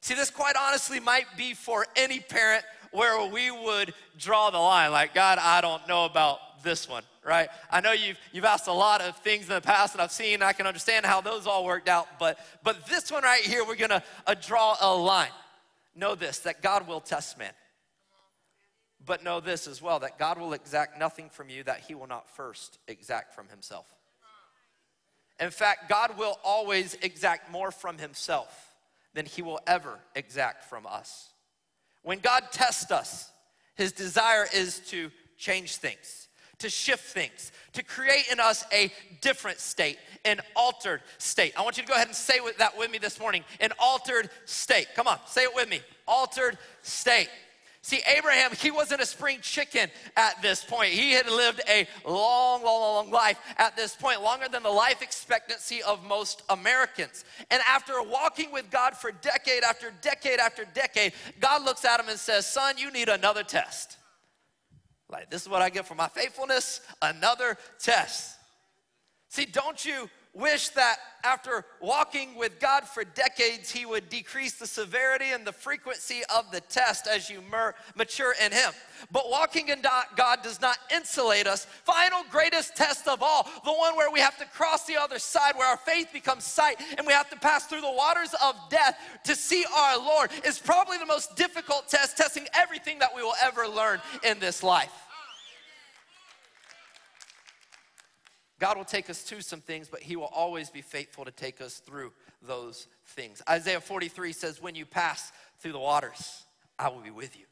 See, 0.00 0.14
this 0.14 0.30
quite 0.30 0.54
honestly 0.58 1.00
might 1.00 1.26
be 1.36 1.52
for 1.52 1.84
any 1.96 2.20
parent 2.20 2.64
where 2.92 3.30
we 3.30 3.50
would 3.50 3.92
draw 4.16 4.48
the 4.48 4.58
line. 4.58 4.90
Like, 4.90 5.12
God, 5.12 5.38
I 5.38 5.60
don't 5.60 5.86
know 5.86 6.06
about 6.06 6.38
this 6.62 6.88
one, 6.88 7.02
right? 7.24 7.48
I 7.70 7.80
know 7.80 7.92
you've, 7.92 8.18
you've 8.32 8.44
asked 8.44 8.66
a 8.66 8.72
lot 8.72 9.00
of 9.00 9.16
things 9.18 9.48
in 9.48 9.54
the 9.54 9.60
past 9.60 9.94
and 9.94 10.02
I've 10.02 10.12
seen, 10.12 10.42
I 10.42 10.52
can 10.52 10.66
understand 10.66 11.06
how 11.06 11.20
those 11.20 11.46
all 11.46 11.64
worked 11.64 11.88
out, 11.88 12.06
but, 12.18 12.38
but 12.62 12.86
this 12.86 13.10
one 13.10 13.22
right 13.22 13.42
here, 13.42 13.64
we're 13.64 13.76
gonna 13.76 14.02
uh, 14.26 14.34
draw 14.34 14.76
a 14.80 14.94
line. 14.94 15.30
Know 15.94 16.14
this, 16.14 16.38
that 16.40 16.62
God 16.62 16.86
will 16.86 17.00
test 17.00 17.38
man. 17.38 17.52
But 19.04 19.24
know 19.24 19.40
this 19.40 19.66
as 19.66 19.80
well, 19.80 20.00
that 20.00 20.18
God 20.18 20.38
will 20.38 20.52
exact 20.52 20.98
nothing 20.98 21.30
from 21.30 21.48
you 21.48 21.62
that 21.64 21.80
he 21.80 21.94
will 21.94 22.06
not 22.06 22.28
first 22.36 22.78
exact 22.88 23.34
from 23.34 23.48
himself. 23.48 23.86
In 25.40 25.50
fact, 25.50 25.88
God 25.88 26.18
will 26.18 26.38
always 26.44 26.94
exact 27.00 27.50
more 27.50 27.70
from 27.70 27.98
himself 27.98 28.74
than 29.14 29.24
he 29.26 29.42
will 29.42 29.60
ever 29.66 29.98
exact 30.14 30.64
from 30.64 30.86
us. 30.86 31.28
When 32.02 32.18
God 32.18 32.44
tests 32.50 32.90
us, 32.90 33.30
his 33.74 33.92
desire 33.92 34.46
is 34.52 34.80
to 34.90 35.10
change 35.36 35.76
things 35.76 36.27
to 36.58 36.68
shift 36.68 37.04
things, 37.04 37.52
to 37.72 37.82
create 37.82 38.26
in 38.30 38.40
us 38.40 38.64
a 38.72 38.92
different 39.20 39.58
state, 39.60 39.98
an 40.24 40.40
altered 40.56 41.02
state. 41.18 41.52
I 41.56 41.62
want 41.62 41.76
you 41.76 41.82
to 41.82 41.88
go 41.88 41.94
ahead 41.94 42.08
and 42.08 42.16
say 42.16 42.38
that 42.58 42.76
with 42.76 42.90
me 42.90 42.98
this 42.98 43.20
morning 43.20 43.44
an 43.60 43.72
altered 43.78 44.30
state. 44.44 44.88
Come 44.94 45.06
on, 45.06 45.18
say 45.26 45.42
it 45.42 45.54
with 45.54 45.68
me. 45.68 45.80
Altered 46.06 46.58
state. 46.82 47.28
See, 47.80 48.02
Abraham, 48.18 48.50
he 48.52 48.70
wasn't 48.70 49.00
a 49.00 49.06
spring 49.06 49.38
chicken 49.40 49.88
at 50.16 50.42
this 50.42 50.62
point. 50.62 50.92
He 50.92 51.12
had 51.12 51.26
lived 51.26 51.62
a 51.68 51.86
long, 52.04 52.62
long, 52.62 52.82
long 52.82 53.10
life 53.10 53.38
at 53.56 53.76
this 53.76 53.94
point, 53.94 54.20
longer 54.20 54.46
than 54.46 54.62
the 54.62 54.68
life 54.68 55.00
expectancy 55.00 55.82
of 55.82 56.04
most 56.04 56.42
Americans. 56.50 57.24
And 57.50 57.62
after 57.66 58.02
walking 58.02 58.52
with 58.52 58.70
God 58.70 58.94
for 58.94 59.10
decade 59.10 59.62
after 59.62 59.90
decade 60.02 60.38
after 60.38 60.66
decade, 60.66 61.14
God 61.40 61.64
looks 61.64 61.84
at 61.86 61.98
him 61.98 62.10
and 62.10 62.18
says, 62.18 62.46
Son, 62.46 62.76
you 62.76 62.90
need 62.90 63.08
another 63.08 63.42
test. 63.42 63.96
Like, 65.10 65.30
this 65.30 65.42
is 65.42 65.48
what 65.48 65.62
I 65.62 65.70
get 65.70 65.86
for 65.86 65.94
my 65.94 66.08
faithfulness, 66.08 66.80
another 67.00 67.56
test. 67.78 68.36
See, 69.28 69.44
don't 69.44 69.82
you 69.84 70.10
wish 70.38 70.68
that 70.70 70.98
after 71.24 71.64
walking 71.80 72.36
with 72.36 72.60
God 72.60 72.84
for 72.84 73.02
decades, 73.04 73.70
he 73.70 73.84
would 73.84 74.08
decrease 74.08 74.54
the 74.54 74.68
severity 74.68 75.32
and 75.32 75.44
the 75.44 75.52
frequency 75.52 76.22
of 76.34 76.50
the 76.52 76.60
test 76.60 77.08
as 77.08 77.28
you 77.28 77.42
mature 77.96 78.34
in 78.44 78.52
him. 78.52 78.72
But 79.10 79.28
walking 79.28 79.68
in 79.68 79.82
God 79.82 80.42
does 80.42 80.60
not 80.60 80.78
insulate 80.94 81.48
us. 81.48 81.64
Final 81.84 82.22
greatest 82.30 82.76
test 82.76 83.08
of 83.08 83.22
all, 83.22 83.48
the 83.64 83.72
one 83.72 83.96
where 83.96 84.12
we 84.12 84.20
have 84.20 84.38
to 84.38 84.44
cross 84.46 84.86
the 84.86 84.96
other 84.96 85.18
side, 85.18 85.56
where 85.56 85.68
our 85.68 85.76
faith 85.76 86.08
becomes 86.12 86.44
sight, 86.44 86.76
and 86.96 87.06
we 87.06 87.12
have 87.12 87.28
to 87.30 87.36
pass 87.36 87.66
through 87.66 87.80
the 87.80 87.90
waters 87.90 88.34
of 88.42 88.54
death 88.70 88.96
to 89.24 89.34
see 89.34 89.64
our 89.76 89.98
Lord, 89.98 90.30
is 90.44 90.58
probably 90.58 90.98
the 90.98 91.06
most 91.06 91.34
difficult 91.34 91.88
test, 91.88 92.16
testing 92.16 92.46
everything 92.54 93.00
that 93.00 93.14
we 93.14 93.22
will 93.22 93.34
ever 93.42 93.66
learn 93.66 94.00
in 94.24 94.38
this 94.38 94.62
life. 94.62 95.07
God 98.58 98.76
will 98.76 98.84
take 98.84 99.08
us 99.08 99.22
to 99.24 99.40
some 99.40 99.60
things, 99.60 99.88
but 99.88 100.00
He 100.00 100.16
will 100.16 100.30
always 100.32 100.70
be 100.70 100.82
faithful 100.82 101.24
to 101.24 101.30
take 101.30 101.60
us 101.60 101.78
through 101.78 102.12
those 102.42 102.88
things. 103.06 103.42
Isaiah 103.48 103.80
43 103.80 104.32
says, 104.32 104.60
When 104.60 104.74
you 104.74 104.84
pass 104.84 105.32
through 105.60 105.72
the 105.72 105.78
waters, 105.78 106.44
I 106.78 106.88
will 106.88 107.00
be 107.00 107.10
with 107.10 107.36
you. 107.36 107.44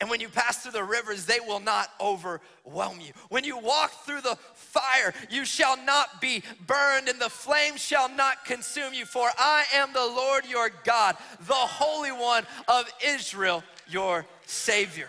And 0.00 0.10
when 0.10 0.20
you 0.20 0.28
pass 0.28 0.60
through 0.60 0.72
the 0.72 0.82
rivers, 0.82 1.26
they 1.26 1.38
will 1.38 1.60
not 1.60 1.88
overwhelm 2.00 3.00
you. 3.00 3.12
When 3.28 3.44
you 3.44 3.56
walk 3.56 3.92
through 4.04 4.22
the 4.22 4.36
fire, 4.52 5.14
you 5.30 5.44
shall 5.44 5.76
not 5.84 6.20
be 6.20 6.42
burned, 6.66 7.08
and 7.08 7.20
the 7.20 7.30
flame 7.30 7.76
shall 7.76 8.08
not 8.08 8.44
consume 8.44 8.94
you. 8.94 9.04
For 9.04 9.30
I 9.38 9.64
am 9.72 9.92
the 9.92 10.00
Lord 10.00 10.44
your 10.44 10.70
God, 10.82 11.16
the 11.42 11.54
Holy 11.54 12.10
One 12.10 12.44
of 12.66 12.92
Israel, 13.06 13.62
your 13.88 14.26
Savior. 14.44 15.08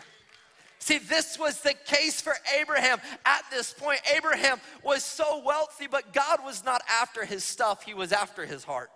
See, 0.84 0.98
this 0.98 1.40
was 1.40 1.62
the 1.62 1.75
case 1.86 2.20
for 2.20 2.36
Abraham 2.60 3.00
at 3.25 3.46
this 3.50 3.72
point. 3.72 4.02
Abraham 4.13 4.60
was 4.84 5.02
so 5.02 5.42
wealthy, 5.42 5.88
but 5.88 6.12
God 6.12 6.40
was 6.44 6.66
not 6.66 6.82
after 6.90 7.24
his 7.24 7.46
stuff, 7.46 7.84
he 7.84 7.94
was 7.94 8.12
after 8.12 8.46
his 8.46 8.66
heart. 8.66 8.90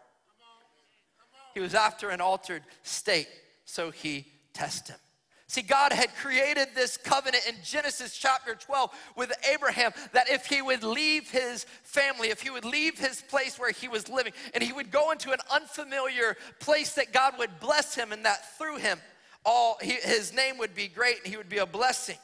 He 1.54 1.62
was 1.62 1.74
after 1.74 2.10
an 2.10 2.20
altered 2.20 2.64
state, 2.84 3.30
so 3.64 3.90
he 3.90 4.28
tested 4.52 4.96
him. 4.96 5.00
See, 5.48 5.62
God 5.62 5.94
had 5.94 6.14
created 6.18 6.68
this 6.76 6.98
covenant 6.98 7.48
in 7.48 7.56
Genesis 7.64 8.18
chapter 8.18 8.54
12 8.54 8.92
with 9.16 9.32
Abraham 9.50 9.94
that 10.12 10.30
if 10.30 10.46
he 10.46 10.62
would 10.62 10.84
leave 10.84 11.32
his 11.32 11.64
family, 11.84 12.32
if 12.32 12.42
he 12.42 12.50
would 12.50 12.66
leave 12.66 13.00
his 13.00 13.22
place 13.22 13.58
where 13.58 13.72
he 13.72 13.88
was 13.88 14.10
living, 14.10 14.34
and 14.54 14.62
he 14.62 14.74
would 14.74 14.92
go 14.92 15.12
into 15.12 15.32
an 15.32 15.40
unfamiliar 15.50 16.36
place, 16.60 16.96
that 16.96 17.14
God 17.14 17.36
would 17.38 17.62
bless 17.62 17.96
him 17.96 18.12
and 18.12 18.26
that 18.26 18.58
through 18.58 18.80
him, 18.80 19.00
all 19.48 19.78
he, 19.82 19.94
his 19.94 20.34
name 20.34 20.58
would 20.58 20.76
be 20.76 20.90
great 20.90 21.20
and 21.20 21.28
he 21.28 21.38
would 21.38 21.50
be 21.50 21.60
a 21.60 21.66
blessing. 21.66 22.18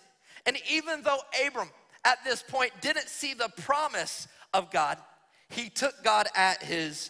And 0.45 0.57
even 0.69 1.01
though 1.01 1.19
Abram 1.47 1.69
at 2.03 2.23
this 2.25 2.43
point 2.43 2.73
didn't 2.81 3.07
see 3.07 3.33
the 3.33 3.49
promise 3.61 4.27
of 4.53 4.69
God, 4.69 4.97
he 5.49 5.69
took 5.69 6.03
God 6.03 6.27
at 6.35 6.61
his 6.61 7.09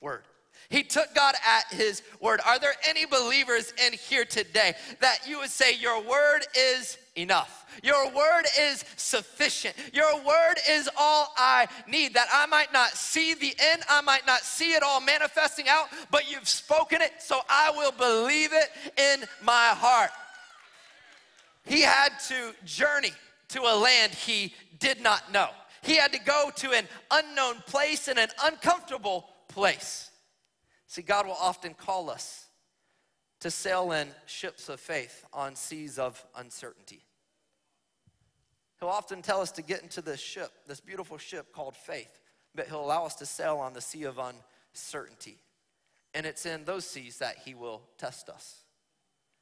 word. 0.00 0.22
He 0.70 0.82
took 0.82 1.12
God 1.14 1.34
at 1.46 1.64
his 1.74 2.02
word. 2.20 2.40
Are 2.46 2.58
there 2.58 2.74
any 2.86 3.04
believers 3.04 3.72
in 3.86 3.94
here 3.94 4.24
today 4.24 4.74
that 5.00 5.20
you 5.26 5.38
would 5.38 5.50
say, 5.50 5.74
Your 5.74 6.02
word 6.02 6.40
is 6.56 6.98
enough? 7.18 7.66
Your 7.82 8.06
word 8.10 8.44
is 8.58 8.84
sufficient. 8.96 9.74
Your 9.92 10.16
word 10.16 10.54
is 10.68 10.88
all 10.96 11.32
I 11.36 11.68
need. 11.86 12.14
That 12.14 12.28
I 12.32 12.46
might 12.46 12.72
not 12.72 12.90
see 12.90 13.34
the 13.34 13.54
end, 13.58 13.82
I 13.88 14.00
might 14.00 14.26
not 14.26 14.40
see 14.40 14.72
it 14.72 14.82
all 14.82 15.00
manifesting 15.00 15.68
out, 15.68 15.88
but 16.10 16.30
you've 16.30 16.48
spoken 16.48 17.02
it, 17.02 17.12
so 17.18 17.40
I 17.48 17.70
will 17.70 17.92
believe 17.92 18.50
it 18.52 18.70
in 18.96 19.24
my 19.42 19.68
heart. 19.74 20.10
He 21.64 21.82
had 21.82 22.10
to 22.28 22.54
journey 22.64 23.12
to 23.48 23.60
a 23.60 23.76
land 23.76 24.12
he 24.12 24.54
did 24.78 25.00
not 25.02 25.32
know. 25.32 25.48
He 25.82 25.96
had 25.96 26.12
to 26.12 26.20
go 26.20 26.50
to 26.56 26.72
an 26.72 26.88
unknown 27.10 27.56
place 27.66 28.08
and 28.08 28.18
an 28.18 28.28
uncomfortable 28.44 29.28
place. 29.48 30.10
See, 30.86 31.02
God 31.02 31.26
will 31.26 31.36
often 31.38 31.74
call 31.74 32.10
us 32.10 32.46
to 33.40 33.50
sail 33.50 33.92
in 33.92 34.08
ships 34.26 34.68
of 34.68 34.80
faith 34.80 35.24
on 35.32 35.54
seas 35.54 35.98
of 35.98 36.24
uncertainty. 36.36 37.04
He'll 38.80 38.88
often 38.88 39.22
tell 39.22 39.40
us 39.40 39.50
to 39.52 39.62
get 39.62 39.82
into 39.82 40.00
this 40.00 40.20
ship, 40.20 40.50
this 40.66 40.80
beautiful 40.80 41.18
ship 41.18 41.52
called 41.52 41.76
faith, 41.76 42.20
but 42.54 42.68
he'll 42.68 42.84
allow 42.84 43.04
us 43.04 43.16
to 43.16 43.26
sail 43.26 43.58
on 43.58 43.72
the 43.72 43.80
sea 43.80 44.04
of 44.04 44.18
uncertainty. 44.18 45.38
And 46.14 46.24
it's 46.26 46.46
in 46.46 46.64
those 46.64 46.86
seas 46.86 47.18
that 47.18 47.36
he 47.44 47.54
will 47.54 47.82
test 47.98 48.28
us. 48.28 48.62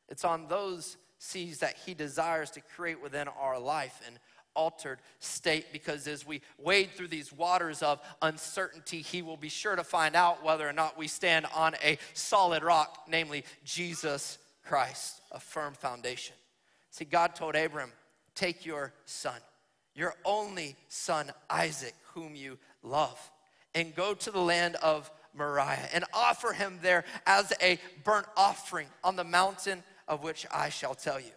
It's 0.08 0.24
on 0.24 0.48
those 0.48 0.96
seas 1.18 1.58
that 1.58 1.76
He 1.84 1.94
desires 1.94 2.50
to 2.52 2.60
create 2.60 3.02
within 3.02 3.28
our 3.28 3.58
life 3.58 4.00
an 4.06 4.18
altered 4.54 4.98
state 5.18 5.66
because 5.72 6.06
as 6.06 6.26
we 6.26 6.40
wade 6.58 6.90
through 6.92 7.08
these 7.08 7.32
waters 7.32 7.82
of 7.82 8.00
uncertainty, 8.22 9.02
He 9.02 9.22
will 9.22 9.36
be 9.36 9.48
sure 9.48 9.76
to 9.76 9.84
find 9.84 10.14
out 10.14 10.44
whether 10.44 10.68
or 10.68 10.72
not 10.72 10.98
we 10.98 11.08
stand 11.08 11.46
on 11.54 11.74
a 11.82 11.98
solid 12.14 12.62
rock, 12.62 13.04
namely 13.08 13.44
Jesus 13.64 14.38
Christ, 14.64 15.20
a 15.30 15.40
firm 15.40 15.74
foundation. 15.74 16.36
See, 16.90 17.04
God 17.04 17.34
told 17.34 17.54
Abram, 17.54 17.92
Take 18.36 18.64
your 18.64 18.92
son, 19.06 19.40
your 19.94 20.14
only 20.24 20.76
son, 20.88 21.32
Isaac, 21.50 21.94
whom 22.14 22.36
you 22.36 22.58
love, 22.82 23.18
and 23.74 23.96
go 23.96 24.14
to 24.14 24.30
the 24.30 24.40
land 24.40 24.76
of 24.76 25.10
Moriah 25.34 25.88
and 25.92 26.04
offer 26.14 26.52
him 26.52 26.78
there 26.82 27.04
as 27.26 27.52
a 27.60 27.78
burnt 28.04 28.26
offering 28.36 28.86
on 29.02 29.16
the 29.16 29.24
mountain 29.24 29.82
of 30.06 30.22
which 30.22 30.46
I 30.52 30.68
shall 30.68 30.94
tell 30.94 31.18
you. 31.18 31.32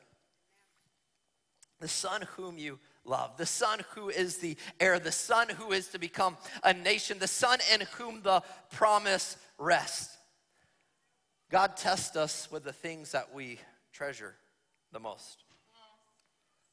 The 1.79 1.88
Son 1.88 2.24
whom 2.36 2.58
you 2.58 2.79
love, 3.06 3.38
the 3.38 3.46
Son 3.46 3.79
who 3.96 4.10
is 4.10 4.38
the 4.38 4.58
heir, 4.79 5.00
the 5.00 5.12
Son 5.12 5.50
who 5.50 5.72
is 5.72 5.88
to 5.88 6.00
become 6.00 6.38
a 6.63 6.74
nation, 6.74 7.20
the 7.20 7.27
Son 7.27 7.60
in 7.74 7.82
whom 7.98 8.22
the 8.22 8.44
promise 8.72 9.38
rests. 9.58 10.18
God 11.50 11.77
tests 11.77 12.15
us 12.15 12.51
with 12.51 12.63
the 12.63 12.74
things 12.74 13.13
that 13.13 13.34
we 13.34 13.60
treasure 13.91 14.36
the 14.91 15.00
most. 15.00 15.44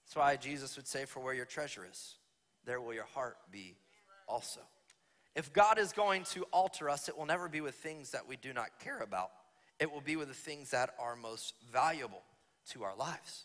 That's 0.06 0.16
why 0.16 0.36
Jesus 0.36 0.76
would 0.76 0.86
say, 0.86 1.04
For 1.04 1.20
where 1.20 1.34
your 1.34 1.44
treasure 1.44 1.86
is, 1.90 2.14
there 2.64 2.80
will 2.80 2.94
your 2.94 3.04
heart 3.04 3.36
be 3.50 3.76
also. 4.28 4.60
If 5.34 5.52
God 5.52 5.78
is 5.78 5.92
going 5.92 6.24
to 6.32 6.44
alter 6.52 6.88
us, 6.88 7.08
it 7.08 7.18
will 7.18 7.26
never 7.26 7.48
be 7.48 7.60
with 7.60 7.74
things 7.74 8.12
that 8.12 8.26
we 8.26 8.36
do 8.36 8.52
not 8.52 8.78
care 8.80 9.00
about 9.00 9.30
it 9.78 9.92
will 9.92 10.00
be 10.00 10.16
with 10.16 10.28
the 10.28 10.34
things 10.34 10.70
that 10.70 10.90
are 10.98 11.16
most 11.16 11.54
valuable 11.72 12.22
to 12.70 12.82
our 12.82 12.96
lives. 12.96 13.44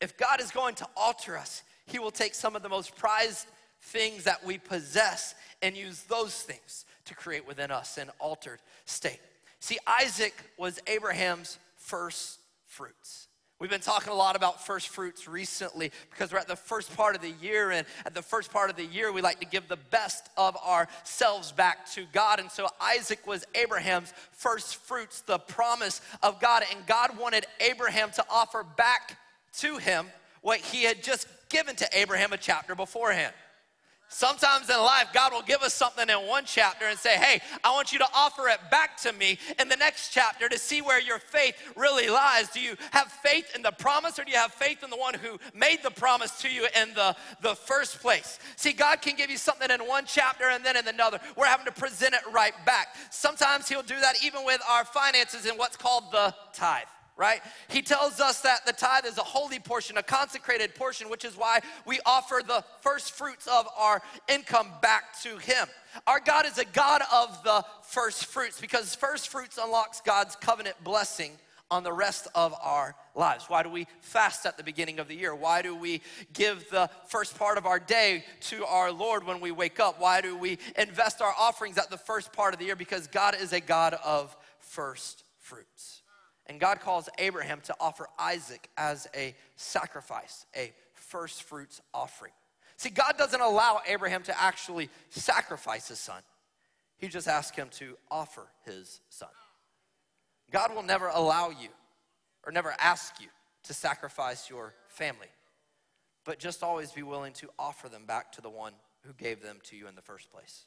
If 0.00 0.16
God 0.16 0.40
is 0.40 0.50
going 0.50 0.74
to 0.76 0.88
alter 0.96 1.36
us, 1.36 1.62
He 1.86 1.98
will 1.98 2.10
take 2.10 2.34
some 2.34 2.56
of 2.56 2.62
the 2.62 2.68
most 2.68 2.96
prized 2.96 3.46
things 3.80 4.24
that 4.24 4.44
we 4.44 4.58
possess 4.58 5.34
and 5.62 5.76
use 5.76 6.02
those 6.04 6.34
things 6.34 6.84
to 7.04 7.14
create 7.14 7.46
within 7.46 7.70
us 7.70 7.98
an 7.98 8.10
altered 8.18 8.60
state. 8.84 9.20
See, 9.60 9.78
Isaac 9.86 10.34
was 10.56 10.80
Abraham's 10.86 11.58
first 11.76 12.40
fruits. 12.66 13.27
We've 13.60 13.68
been 13.68 13.80
talking 13.80 14.12
a 14.12 14.16
lot 14.16 14.36
about 14.36 14.64
first 14.64 14.88
fruits 14.88 15.26
recently 15.26 15.90
because 16.12 16.30
we're 16.30 16.38
at 16.38 16.46
the 16.46 16.54
first 16.54 16.96
part 16.96 17.16
of 17.16 17.22
the 17.22 17.32
year, 17.42 17.72
and 17.72 17.84
at 18.06 18.14
the 18.14 18.22
first 18.22 18.52
part 18.52 18.70
of 18.70 18.76
the 18.76 18.84
year, 18.84 19.10
we 19.10 19.20
like 19.20 19.40
to 19.40 19.46
give 19.46 19.66
the 19.66 19.78
best 19.90 20.28
of 20.36 20.56
ourselves 20.56 21.50
back 21.50 21.90
to 21.90 22.04
God. 22.12 22.38
And 22.38 22.52
so 22.52 22.68
Isaac 22.80 23.26
was 23.26 23.44
Abraham's 23.56 24.12
first 24.30 24.76
fruits, 24.76 25.22
the 25.22 25.40
promise 25.40 26.00
of 26.22 26.40
God. 26.40 26.62
And 26.72 26.86
God 26.86 27.18
wanted 27.18 27.46
Abraham 27.58 28.12
to 28.12 28.24
offer 28.30 28.64
back 28.76 29.18
to 29.54 29.78
him 29.78 30.06
what 30.40 30.60
he 30.60 30.84
had 30.84 31.02
just 31.02 31.26
given 31.48 31.74
to 31.76 31.88
Abraham 31.92 32.32
a 32.32 32.36
chapter 32.36 32.76
beforehand. 32.76 33.34
Sometimes 34.10 34.70
in 34.70 34.78
life, 34.78 35.08
God 35.12 35.32
will 35.32 35.42
give 35.42 35.60
us 35.60 35.74
something 35.74 36.08
in 36.08 36.26
one 36.26 36.44
chapter 36.46 36.86
and 36.86 36.98
say, 36.98 37.16
Hey, 37.16 37.40
I 37.62 37.72
want 37.72 37.92
you 37.92 37.98
to 37.98 38.06
offer 38.14 38.48
it 38.48 38.58
back 38.70 38.96
to 39.02 39.12
me 39.12 39.38
in 39.60 39.68
the 39.68 39.76
next 39.76 40.10
chapter 40.10 40.48
to 40.48 40.58
see 40.58 40.80
where 40.80 41.00
your 41.00 41.18
faith 41.18 41.54
really 41.76 42.08
lies. 42.08 42.48
Do 42.48 42.60
you 42.60 42.76
have 42.90 43.12
faith 43.12 43.54
in 43.54 43.60
the 43.60 43.70
promise 43.70 44.18
or 44.18 44.24
do 44.24 44.32
you 44.32 44.38
have 44.38 44.52
faith 44.52 44.82
in 44.82 44.88
the 44.88 44.96
one 44.96 45.12
who 45.12 45.38
made 45.54 45.82
the 45.82 45.90
promise 45.90 46.40
to 46.40 46.48
you 46.48 46.66
in 46.80 46.94
the, 46.94 47.14
the 47.42 47.54
first 47.54 48.00
place? 48.00 48.38
See, 48.56 48.72
God 48.72 49.02
can 49.02 49.14
give 49.14 49.30
you 49.30 49.36
something 49.36 49.70
in 49.70 49.80
one 49.80 50.04
chapter 50.06 50.48
and 50.48 50.64
then 50.64 50.76
in 50.76 50.88
another. 50.88 51.20
We're 51.36 51.46
having 51.46 51.66
to 51.66 51.72
present 51.72 52.14
it 52.14 52.22
right 52.32 52.54
back. 52.64 52.94
Sometimes 53.10 53.68
He'll 53.68 53.82
do 53.82 54.00
that 54.00 54.24
even 54.24 54.44
with 54.46 54.62
our 54.68 54.86
finances 54.86 55.44
in 55.44 55.56
what's 55.56 55.76
called 55.76 56.10
the 56.12 56.34
tithe 56.54 56.86
right? 57.18 57.40
He 57.68 57.82
tells 57.82 58.20
us 58.20 58.40
that 58.42 58.64
the 58.64 58.72
tithe 58.72 59.04
is 59.04 59.18
a 59.18 59.22
holy 59.22 59.58
portion, 59.58 59.98
a 59.98 60.02
consecrated 60.02 60.74
portion, 60.74 61.10
which 61.10 61.24
is 61.24 61.36
why 61.36 61.60
we 61.84 61.98
offer 62.06 62.40
the 62.46 62.64
first 62.80 63.12
fruits 63.12 63.46
of 63.48 63.68
our 63.76 64.00
income 64.28 64.68
back 64.80 65.20
to 65.22 65.36
Him. 65.36 65.66
Our 66.06 66.20
God 66.20 66.46
is 66.46 66.56
a 66.58 66.64
God 66.64 67.02
of 67.12 67.42
the 67.42 67.64
first 67.82 68.26
fruits 68.26 68.60
because 68.60 68.94
first 68.94 69.28
fruits 69.28 69.58
unlocks 69.60 70.00
God's 70.00 70.36
covenant 70.36 70.76
blessing 70.84 71.32
on 71.70 71.82
the 71.82 71.92
rest 71.92 72.28
of 72.34 72.54
our 72.62 72.94
lives. 73.14 73.46
Why 73.48 73.62
do 73.62 73.68
we 73.68 73.86
fast 74.00 74.46
at 74.46 74.56
the 74.56 74.62
beginning 74.62 75.00
of 75.00 75.08
the 75.08 75.14
year? 75.14 75.34
Why 75.34 75.60
do 75.60 75.74
we 75.74 76.00
give 76.32 76.70
the 76.70 76.88
first 77.08 77.36
part 77.36 77.58
of 77.58 77.66
our 77.66 77.78
day 77.78 78.24
to 78.42 78.64
our 78.64 78.90
Lord 78.92 79.26
when 79.26 79.40
we 79.40 79.50
wake 79.50 79.80
up? 79.80 80.00
Why 80.00 80.20
do 80.20 80.36
we 80.36 80.58
invest 80.78 81.20
our 81.20 81.34
offerings 81.38 81.76
at 81.76 81.90
the 81.90 81.98
first 81.98 82.32
part 82.32 82.54
of 82.54 82.60
the 82.60 82.66
year? 82.66 82.76
Because 82.76 83.06
God 83.08 83.36
is 83.38 83.52
a 83.52 83.60
God 83.60 83.94
of 84.04 84.34
first 84.60 85.24
fruits. 85.40 85.97
And 86.48 86.58
God 86.58 86.80
calls 86.80 87.08
Abraham 87.18 87.60
to 87.62 87.74
offer 87.78 88.08
Isaac 88.18 88.70
as 88.76 89.06
a 89.14 89.34
sacrifice, 89.56 90.46
a 90.56 90.72
first 90.94 91.42
fruits 91.42 91.80
offering. 91.92 92.32
See, 92.76 92.90
God 92.90 93.14
doesn't 93.18 93.40
allow 93.40 93.80
Abraham 93.86 94.22
to 94.24 94.40
actually 94.40 94.88
sacrifice 95.10 95.88
his 95.88 95.98
son, 95.98 96.22
he 96.96 97.08
just 97.08 97.28
asks 97.28 97.56
him 97.56 97.68
to 97.72 97.96
offer 98.10 98.46
his 98.64 99.00
son. 99.08 99.28
God 100.50 100.74
will 100.74 100.82
never 100.82 101.08
allow 101.08 101.50
you 101.50 101.68
or 102.44 102.52
never 102.52 102.74
ask 102.78 103.20
you 103.20 103.28
to 103.64 103.74
sacrifice 103.74 104.48
your 104.48 104.74
family, 104.88 105.28
but 106.24 106.38
just 106.38 106.62
always 106.62 106.90
be 106.90 107.02
willing 107.02 107.34
to 107.34 107.50
offer 107.58 107.88
them 107.88 108.06
back 108.06 108.32
to 108.32 108.40
the 108.40 108.48
one 108.48 108.72
who 109.02 109.12
gave 109.12 109.42
them 109.42 109.58
to 109.64 109.76
you 109.76 109.86
in 109.86 109.94
the 109.94 110.02
first 110.02 110.32
place. 110.32 110.64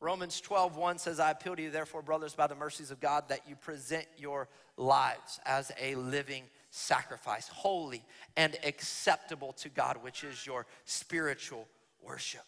Romans 0.00 0.40
12, 0.40 0.76
1 0.76 0.98
says, 0.98 1.18
I 1.18 1.32
appeal 1.32 1.56
to 1.56 1.62
you, 1.62 1.70
therefore, 1.70 2.02
brothers, 2.02 2.34
by 2.34 2.46
the 2.46 2.54
mercies 2.54 2.90
of 2.90 3.00
God, 3.00 3.28
that 3.28 3.48
you 3.48 3.56
present 3.56 4.06
your 4.16 4.48
lives 4.76 5.40
as 5.44 5.72
a 5.80 5.96
living 5.96 6.44
sacrifice, 6.70 7.48
holy 7.48 8.04
and 8.36 8.56
acceptable 8.64 9.52
to 9.54 9.68
God, 9.68 9.98
which 10.02 10.22
is 10.22 10.46
your 10.46 10.66
spiritual 10.84 11.66
worship. 12.00 12.44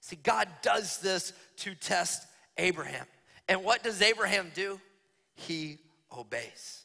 See, 0.00 0.16
God 0.16 0.48
does 0.62 0.98
this 0.98 1.32
to 1.58 1.74
test 1.74 2.26
Abraham. 2.56 3.04
And 3.48 3.64
what 3.64 3.82
does 3.82 4.00
Abraham 4.00 4.50
do? 4.54 4.80
He 5.34 5.78
obeys. 6.16 6.84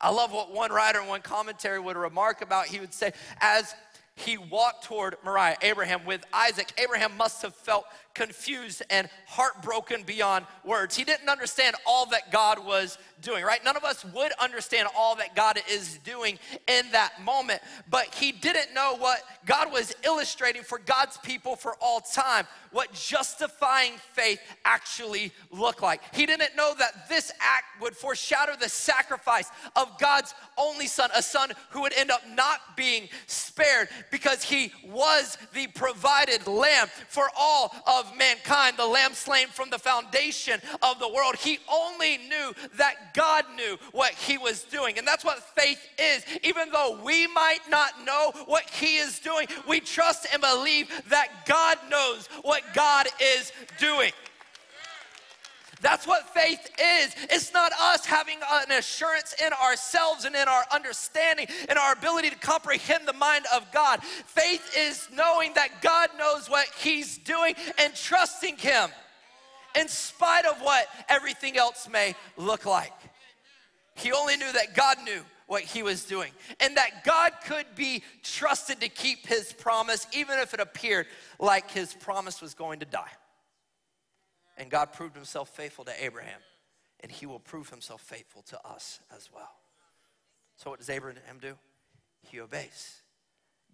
I 0.00 0.10
love 0.10 0.32
what 0.32 0.52
one 0.52 0.70
writer 0.70 1.02
one 1.02 1.22
commentary 1.22 1.80
would 1.80 1.96
remark 1.96 2.42
about. 2.42 2.66
He 2.66 2.78
would 2.78 2.94
say, 2.94 3.12
as 3.40 3.74
he 4.16 4.38
walked 4.38 4.84
toward 4.84 5.16
Moriah, 5.24 5.56
Abraham, 5.62 6.04
with 6.04 6.24
Isaac, 6.32 6.72
Abraham 6.78 7.16
must 7.16 7.42
have 7.42 7.54
felt 7.54 7.84
confused 8.14 8.80
and 8.90 9.08
heartbroken 9.26 10.04
beyond 10.04 10.46
words. 10.64 10.96
He 10.96 11.02
didn't 11.02 11.28
understand 11.28 11.74
all 11.84 12.06
that 12.06 12.30
God 12.30 12.64
was 12.64 12.96
doing, 13.20 13.44
right? 13.44 13.62
None 13.64 13.76
of 13.76 13.82
us 13.82 14.04
would 14.14 14.30
understand 14.40 14.88
all 14.96 15.16
that 15.16 15.34
God 15.34 15.58
is 15.68 15.98
doing 16.04 16.38
in 16.68 16.84
that 16.92 17.22
moment, 17.24 17.60
but 17.90 18.14
he 18.14 18.30
didn't 18.30 18.72
know 18.72 18.94
what 18.98 19.20
God 19.46 19.72
was 19.72 19.94
illustrating 20.04 20.62
for 20.62 20.78
God's 20.78 21.16
people 21.18 21.56
for 21.56 21.74
all 21.80 22.00
time, 22.00 22.46
what 22.70 22.92
justifying 22.92 23.94
faith 24.12 24.40
actually 24.64 25.32
looked 25.50 25.82
like. 25.82 26.02
He 26.14 26.24
didn't 26.24 26.54
know 26.56 26.72
that 26.78 27.08
this 27.08 27.32
act 27.40 27.80
would 27.80 27.96
foreshadow 27.96 28.52
the 28.60 28.68
sacrifice 28.68 29.50
of 29.74 29.98
God's 29.98 30.34
only 30.56 30.86
son, 30.86 31.10
a 31.16 31.22
son 31.22 31.50
who 31.70 31.82
would 31.82 31.94
end 31.94 32.12
up 32.12 32.22
not 32.32 32.76
being 32.76 33.08
spared 33.26 33.88
because 34.10 34.42
he 34.42 34.72
was 34.86 35.38
the 35.52 35.66
provided 35.68 36.46
lamb 36.46 36.88
for 37.08 37.28
all 37.36 37.74
of 37.86 38.16
mankind, 38.16 38.76
the 38.76 38.86
lamb 38.86 39.12
slain 39.12 39.48
from 39.48 39.70
the 39.70 39.78
foundation 39.78 40.60
of 40.82 40.98
the 40.98 41.08
world. 41.08 41.36
He 41.36 41.58
only 41.70 42.18
knew 42.18 42.52
that 42.76 43.14
God 43.14 43.44
knew 43.56 43.76
what 43.92 44.12
he 44.12 44.38
was 44.38 44.64
doing. 44.64 44.98
And 44.98 45.06
that's 45.06 45.24
what 45.24 45.38
faith 45.56 45.80
is. 45.98 46.24
Even 46.42 46.70
though 46.70 47.00
we 47.04 47.26
might 47.28 47.60
not 47.68 48.04
know 48.04 48.32
what 48.46 48.68
he 48.70 48.96
is 48.96 49.18
doing, 49.18 49.46
we 49.68 49.80
trust 49.80 50.26
and 50.32 50.40
believe 50.40 50.90
that 51.08 51.46
God 51.46 51.78
knows 51.90 52.28
what 52.42 52.62
God 52.74 53.06
is 53.20 53.52
doing. 53.78 54.12
That's 55.84 56.06
what 56.06 56.32
faith 56.32 56.66
is. 56.80 57.14
It's 57.30 57.52
not 57.52 57.70
us 57.78 58.06
having 58.06 58.38
an 58.50 58.72
assurance 58.72 59.34
in 59.38 59.52
ourselves 59.52 60.24
and 60.24 60.34
in 60.34 60.48
our 60.48 60.64
understanding 60.72 61.46
and 61.68 61.78
our 61.78 61.92
ability 61.92 62.30
to 62.30 62.36
comprehend 62.36 63.06
the 63.06 63.12
mind 63.12 63.44
of 63.54 63.70
God. 63.70 64.02
Faith 64.02 64.74
is 64.78 65.06
knowing 65.12 65.52
that 65.54 65.82
God 65.82 66.08
knows 66.18 66.48
what 66.48 66.66
He's 66.78 67.18
doing 67.18 67.54
and 67.78 67.94
trusting 67.94 68.56
Him 68.56 68.88
in 69.78 69.86
spite 69.88 70.46
of 70.46 70.58
what 70.62 70.86
everything 71.10 71.58
else 71.58 71.86
may 71.86 72.14
look 72.38 72.64
like. 72.64 72.94
He 73.94 74.10
only 74.10 74.38
knew 74.38 74.52
that 74.52 74.74
God 74.74 74.96
knew 75.04 75.20
what 75.46 75.62
he 75.62 75.82
was 75.82 76.04
doing 76.04 76.32
and 76.60 76.78
that 76.78 77.04
God 77.04 77.32
could 77.46 77.66
be 77.76 78.02
trusted 78.22 78.80
to 78.80 78.88
keep 78.88 79.26
his 79.26 79.52
promise, 79.52 80.06
even 80.14 80.38
if 80.38 80.54
it 80.54 80.60
appeared 80.60 81.06
like 81.38 81.70
his 81.70 81.92
promise 81.92 82.40
was 82.40 82.54
going 82.54 82.80
to 82.80 82.86
die. 82.86 83.10
And 84.56 84.70
God 84.70 84.92
proved 84.92 85.16
himself 85.16 85.48
faithful 85.48 85.84
to 85.84 86.04
Abraham, 86.04 86.40
and 87.00 87.10
he 87.10 87.26
will 87.26 87.40
prove 87.40 87.70
himself 87.70 88.00
faithful 88.00 88.42
to 88.42 88.66
us 88.66 89.00
as 89.14 89.28
well. 89.34 89.56
So, 90.56 90.70
what 90.70 90.78
does 90.78 90.90
Abraham 90.90 91.38
do? 91.40 91.54
He 92.22 92.40
obeys. 92.40 93.02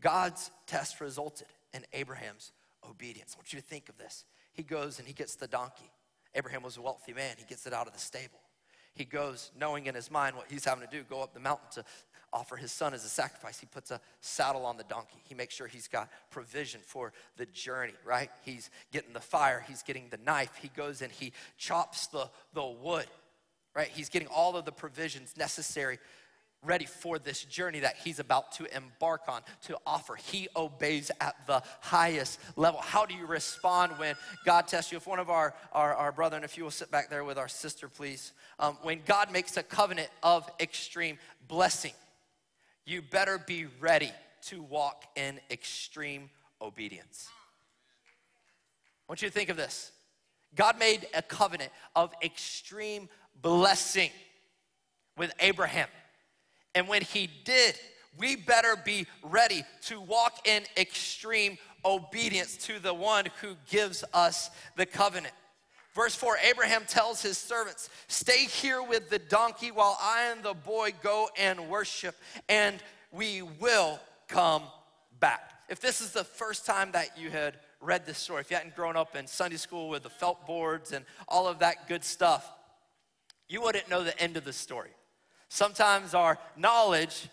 God's 0.00 0.50
test 0.66 1.00
resulted 1.00 1.48
in 1.74 1.84
Abraham's 1.92 2.52
obedience. 2.88 3.34
I 3.34 3.38
want 3.38 3.52
you 3.52 3.60
to 3.60 3.64
think 3.64 3.88
of 3.88 3.98
this. 3.98 4.24
He 4.52 4.62
goes 4.62 4.98
and 4.98 5.06
he 5.06 5.14
gets 5.14 5.34
the 5.36 5.46
donkey. 5.46 5.90
Abraham 6.34 6.62
was 6.62 6.76
a 6.76 6.82
wealthy 6.82 7.12
man, 7.12 7.36
he 7.38 7.44
gets 7.44 7.66
it 7.66 7.72
out 7.72 7.86
of 7.86 7.92
the 7.92 7.98
stable. 7.98 8.40
He 8.94 9.04
goes, 9.04 9.50
knowing 9.58 9.86
in 9.86 9.94
his 9.94 10.10
mind 10.10 10.36
what 10.36 10.46
he's 10.50 10.64
having 10.64 10.86
to 10.86 10.90
do, 10.90 11.04
go 11.04 11.22
up 11.22 11.32
the 11.32 11.40
mountain 11.40 11.68
to 11.74 11.84
offer 12.32 12.56
his 12.56 12.72
son 12.72 12.94
as 12.94 13.04
a 13.04 13.08
sacrifice. 13.08 13.58
He 13.58 13.66
puts 13.66 13.90
a 13.90 14.00
saddle 14.20 14.64
on 14.64 14.76
the 14.76 14.84
donkey. 14.84 15.18
He 15.24 15.34
makes 15.34 15.54
sure 15.54 15.66
he's 15.66 15.88
got 15.88 16.08
provision 16.30 16.80
for 16.84 17.12
the 17.36 17.46
journey, 17.46 17.94
right? 18.04 18.30
He's 18.44 18.70
getting 18.92 19.12
the 19.12 19.20
fire, 19.20 19.64
he's 19.66 19.82
getting 19.82 20.08
the 20.10 20.18
knife. 20.18 20.52
He 20.60 20.68
goes 20.68 21.02
and 21.02 21.12
he 21.12 21.32
chops 21.58 22.06
the, 22.08 22.28
the 22.54 22.64
wood, 22.64 23.06
right? 23.74 23.88
He's 23.88 24.08
getting 24.08 24.28
all 24.28 24.56
of 24.56 24.64
the 24.64 24.72
provisions 24.72 25.34
necessary 25.36 25.98
ready 26.62 26.84
for 26.84 27.18
this 27.18 27.44
journey 27.44 27.80
that 27.80 27.96
he's 28.04 28.18
about 28.18 28.52
to 28.52 28.76
embark 28.76 29.22
on 29.28 29.40
to 29.62 29.78
offer. 29.86 30.14
He 30.14 30.48
obeys 30.54 31.10
at 31.20 31.34
the 31.46 31.62
highest 31.80 32.38
level. 32.56 32.80
How 32.80 33.06
do 33.06 33.14
you 33.14 33.26
respond 33.26 33.92
when 33.92 34.14
God 34.44 34.68
tests 34.68 34.92
you? 34.92 34.98
If 34.98 35.06
one 35.06 35.18
of 35.18 35.30
our, 35.30 35.54
our, 35.72 35.94
our 35.94 36.12
brother, 36.12 36.36
and 36.36 36.44
if 36.44 36.58
you 36.58 36.64
will 36.64 36.70
sit 36.70 36.90
back 36.90 37.08
there 37.08 37.24
with 37.24 37.38
our 37.38 37.48
sister, 37.48 37.88
please. 37.88 38.32
Um, 38.58 38.76
when 38.82 39.00
God 39.06 39.32
makes 39.32 39.56
a 39.56 39.62
covenant 39.62 40.10
of 40.22 40.50
extreme 40.60 41.18
blessing, 41.48 41.94
you 42.86 43.02
better 43.02 43.38
be 43.38 43.66
ready 43.80 44.10
to 44.46 44.62
walk 44.62 45.04
in 45.16 45.40
extreme 45.50 46.30
obedience. 46.60 47.28
I 49.08 49.12
want 49.12 49.22
you 49.22 49.28
to 49.28 49.34
think 49.34 49.48
of 49.48 49.56
this 49.56 49.92
God 50.54 50.78
made 50.78 51.06
a 51.14 51.22
covenant 51.22 51.70
of 51.94 52.12
extreme 52.22 53.08
blessing 53.40 54.10
with 55.16 55.32
Abraham. 55.40 55.88
And 56.74 56.88
when 56.88 57.02
he 57.02 57.28
did, 57.44 57.78
we 58.18 58.36
better 58.36 58.76
be 58.84 59.06
ready 59.22 59.64
to 59.86 60.00
walk 60.00 60.46
in 60.46 60.62
extreme 60.76 61.58
obedience 61.84 62.56
to 62.58 62.78
the 62.78 62.94
one 62.94 63.26
who 63.40 63.54
gives 63.68 64.04
us 64.12 64.50
the 64.76 64.86
covenant. 64.86 65.34
Verse 65.94 66.14
4 66.14 66.38
Abraham 66.48 66.84
tells 66.86 67.22
his 67.22 67.38
servants, 67.38 67.90
Stay 68.08 68.44
here 68.44 68.82
with 68.82 69.10
the 69.10 69.18
donkey 69.18 69.70
while 69.70 69.98
I 70.00 70.30
and 70.32 70.42
the 70.42 70.54
boy 70.54 70.92
go 71.02 71.28
and 71.38 71.68
worship, 71.68 72.16
and 72.48 72.82
we 73.10 73.42
will 73.42 73.98
come 74.28 74.62
back. 75.18 75.52
If 75.68 75.80
this 75.80 76.00
is 76.00 76.12
the 76.12 76.24
first 76.24 76.66
time 76.66 76.92
that 76.92 77.18
you 77.18 77.30
had 77.30 77.54
read 77.80 78.06
this 78.06 78.18
story, 78.18 78.40
if 78.40 78.50
you 78.50 78.56
hadn't 78.56 78.76
grown 78.76 78.96
up 78.96 79.16
in 79.16 79.26
Sunday 79.26 79.56
school 79.56 79.88
with 79.88 80.02
the 80.02 80.10
felt 80.10 80.46
boards 80.46 80.92
and 80.92 81.04
all 81.28 81.46
of 81.46 81.60
that 81.60 81.88
good 81.88 82.04
stuff, 82.04 82.48
you 83.48 83.60
wouldn't 83.60 83.88
know 83.88 84.04
the 84.04 84.18
end 84.20 84.36
of 84.36 84.44
the 84.44 84.52
story. 84.52 84.90
Sometimes 85.48 86.14
our 86.14 86.38
knowledge 86.56 87.28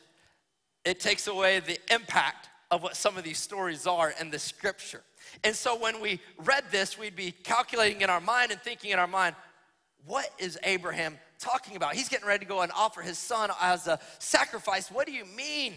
it 0.83 1.01
takes 1.01 1.27
away 1.27 1.59
the 1.59 1.77
impact 1.93 2.47
of 2.69 2.83
what 2.83 2.95
some 2.95 3.17
of 3.17 3.23
these 3.23 3.37
stories 3.37 3.87
are 3.87 4.13
in 4.19 4.29
the 4.29 4.39
scripture. 4.39 5.01
And 5.43 5.55
so 5.55 5.77
when 5.77 6.01
we 6.01 6.19
read 6.37 6.65
this, 6.71 6.97
we'd 6.97 7.15
be 7.15 7.31
calculating 7.31 8.01
in 8.01 8.09
our 8.09 8.21
mind 8.21 8.51
and 8.51 8.61
thinking 8.61 8.91
in 8.91 8.99
our 8.99 9.07
mind, 9.07 9.35
what 10.05 10.29
is 10.37 10.57
Abraham 10.63 11.17
talking 11.39 11.75
about? 11.75 11.95
He's 11.95 12.09
getting 12.09 12.27
ready 12.27 12.45
to 12.45 12.49
go 12.49 12.61
and 12.61 12.71
offer 12.73 13.01
his 13.01 13.17
son 13.17 13.49
as 13.61 13.87
a 13.87 13.99
sacrifice. 14.19 14.89
What 14.89 15.05
do 15.05 15.13
you 15.13 15.25
mean 15.25 15.73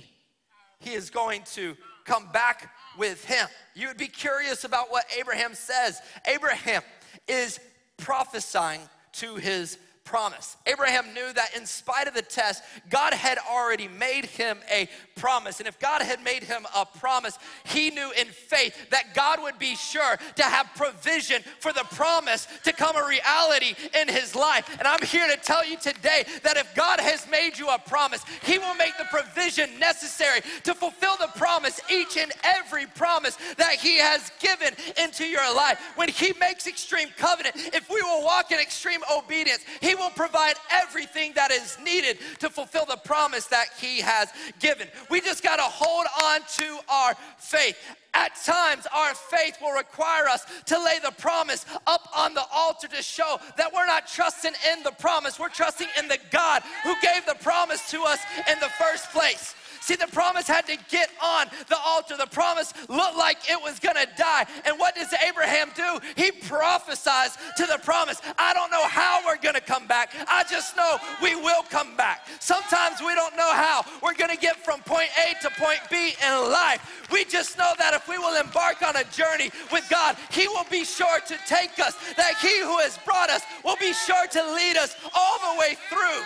he 0.79 0.93
is 0.93 1.11
going 1.11 1.43
to 1.55 1.77
come 2.05 2.29
back 2.33 2.73
with 2.97 3.25
him? 3.25 3.47
You 3.75 3.89
would 3.89 3.99
be 3.99 4.09
curious 4.09 4.65
about 4.65 4.91
what 4.91 5.05
Abraham 5.19 5.55
says. 5.55 6.01
Abraham 6.27 6.83
is 7.29 7.61
prophesying 7.97 8.81
to 9.13 9.37
his 9.37 9.79
promise. 10.05 10.57
Abraham 10.67 11.15
knew 11.15 11.33
that 11.35 11.57
in 11.57 11.67
spite 11.67 12.09
of 12.09 12.15
the 12.15 12.23
test, 12.23 12.63
God 12.89 13.15
had 13.15 13.39
already 13.39 13.87
made 13.87 14.25
him 14.25 14.59
a 14.71 14.89
promise. 15.17 15.61
And 15.61 15.69
if 15.69 15.79
God 15.79 16.03
had 16.03 16.25
made 16.25 16.43
him 16.43 16.67
a 16.75 16.85
promise, 16.85 17.39
he 17.65 17.91
knew 17.91 18.11
in 18.19 18.27
faith 18.27 18.91
that 18.91 19.15
God 19.15 19.41
would 19.43 19.59
be 19.59 19.77
sure 19.77 20.17
to 20.37 20.43
have 20.43 20.69
provision 20.75 21.43
for 21.61 21.73
the 21.73 21.85
promise 21.93 22.49
to 22.65 22.73
come 22.73 22.97
a 22.97 23.07
reality 23.07 23.75
in 24.01 24.09
his 24.09 24.35
life. 24.35 24.69
And 24.79 24.89
I'm 24.89 25.03
here 25.03 25.29
to 25.29 25.37
tell 25.37 25.65
you 25.65 25.77
today 25.77 26.25
that 26.43 26.57
if 26.57 26.75
God 26.75 26.99
has 27.01 27.29
made 27.31 27.59
you 27.59 27.69
a 27.69 27.79
promise, 27.79 28.25
he 28.43 28.59
will 28.59 28.75
make 28.75 28.97
the 28.99 29.05
provision 29.05 29.79
necessary 29.79 30.41
to 30.65 30.75
fulfill 30.75 31.17
the 31.21 31.31
promise, 31.37 31.81
each 31.91 32.17
and 32.17 32.33
every 32.43 32.87
promise 32.87 33.37
that 33.59 33.75
he 33.75 33.99
has 33.99 34.33
given 34.41 34.75
into 35.03 35.25
your 35.25 35.55
life. 35.55 35.79
When 35.97 36.09
he 36.09 36.33
makes 36.41 36.67
extreme 36.67 37.09
covenant, 37.17 37.55
if 37.57 37.89
we 37.89 38.03
will 38.03 38.25
walk 38.25 38.51
in 38.51 38.59
extreme 38.59 39.01
obedience, 39.15 39.65
he 39.81 39.90
will 39.95 40.11
provide 40.11 40.55
everything 40.71 41.33
that 41.35 41.51
is 41.51 41.79
needed 41.83 42.19
to 42.41 42.49
fulfill 42.49 42.85
the 42.87 42.99
promise 43.05 43.47
that 43.47 43.67
He 43.79 44.01
has 44.01 44.29
given. 44.59 44.89
We 45.11 45.21
just 45.21 45.43
got 45.43 45.57
to 45.57 45.63
hold 45.63 46.07
on 46.25 46.41
to 46.59 46.79
our 46.89 47.15
faith. 47.39 47.77
At 48.13 48.35
times, 48.45 48.87
our 48.93 49.15
faith 49.15 49.59
will 49.61 49.73
require 49.73 50.27
us 50.27 50.45
to 50.67 50.83
lay 50.83 50.99
the 51.03 51.13
promise 51.13 51.65
up 51.87 52.09
on 52.17 52.35
the 52.35 52.43
altar 52.53 52.89
to 52.89 53.03
show 53.03 53.39
that 53.57 53.73
we're 53.73 53.87
not 53.87 54.09
trusting 54.09 54.53
in 54.73 54.83
the 54.83 54.91
promise, 54.93 55.39
we're 55.39 55.49
trusting 55.49 55.87
in 55.97 56.09
the 56.09 56.19
God 56.31 56.63
who 56.83 56.95
gave 57.01 57.25
the 57.27 57.37
promise 57.41 57.89
to 57.91 58.03
us 58.03 58.19
in 58.51 58.59
the 58.59 58.69
first 58.71 59.11
place. 59.11 59.55
See, 59.81 59.97
the 59.97 60.07
promise 60.09 60.47
had 60.47 60.67
to 60.67 60.77
get 60.91 61.11
on 61.23 61.47
the 61.69 61.79
altar. 61.79 62.17
The 62.17 62.27
promise 62.27 62.73
looked 62.89 63.17
like 63.17 63.39
it 63.51 63.61
was 63.61 63.79
gonna 63.79 64.07
die. 64.17 64.47
And 64.65 64.79
what 64.79 64.95
does 64.95 65.13
Abraham 65.27 65.71
do? 65.75 65.99
He 66.17 66.31
prophesies 66.31 67.37
to 67.57 67.67
the 67.67 67.79
promise. 67.83 68.21
I 68.39 68.53
don't 68.53 68.71
know 68.71 68.87
how 68.87 69.23
we're 69.27 69.39
gonna 69.39 69.61
come 69.61 69.87
back. 69.87 70.15
I 70.29 70.45
just 70.45 70.77
know 70.77 70.99
we 71.23 71.35
will 71.35 71.63
come 71.65 71.97
back. 71.97 72.27
Sometimes 72.41 73.01
we 73.01 73.15
don't 73.15 73.37
know 73.37 73.53
how 73.53 73.83
we're 74.03 74.15
gonna 74.15 74.37
get 74.37 74.57
from 74.57 74.81
point 74.81 75.09
A 75.27 75.35
to 75.43 75.51
point 75.59 75.81
B 75.91 76.15
in 76.25 76.51
life. 76.51 77.09
We 77.11 77.25
just 77.25 77.57
know 77.57 77.73
that 77.79 77.95
if 77.95 78.07
we 78.07 78.19
will 78.19 78.39
embark 78.39 78.83
on 78.83 78.97
a 78.97 79.05
journey 79.05 79.51
with 79.73 79.89
God, 79.89 80.17
He 80.31 80.47
will 80.47 80.67
be 80.71 80.85
sure 80.85 81.21
to 81.21 81.37
take 81.47 81.79
us, 81.79 81.97
that 82.17 82.35
He 82.41 82.61
who 82.61 82.79
has 82.79 82.99
brought 83.05 83.31
us 83.31 83.43
will 83.65 83.77
be 83.81 83.93
sure 83.93 84.27
to 84.27 84.55
lead 84.55 84.77
us 84.77 84.95
all 85.15 85.55
the 85.55 85.59
way 85.59 85.77
through. 85.89 86.23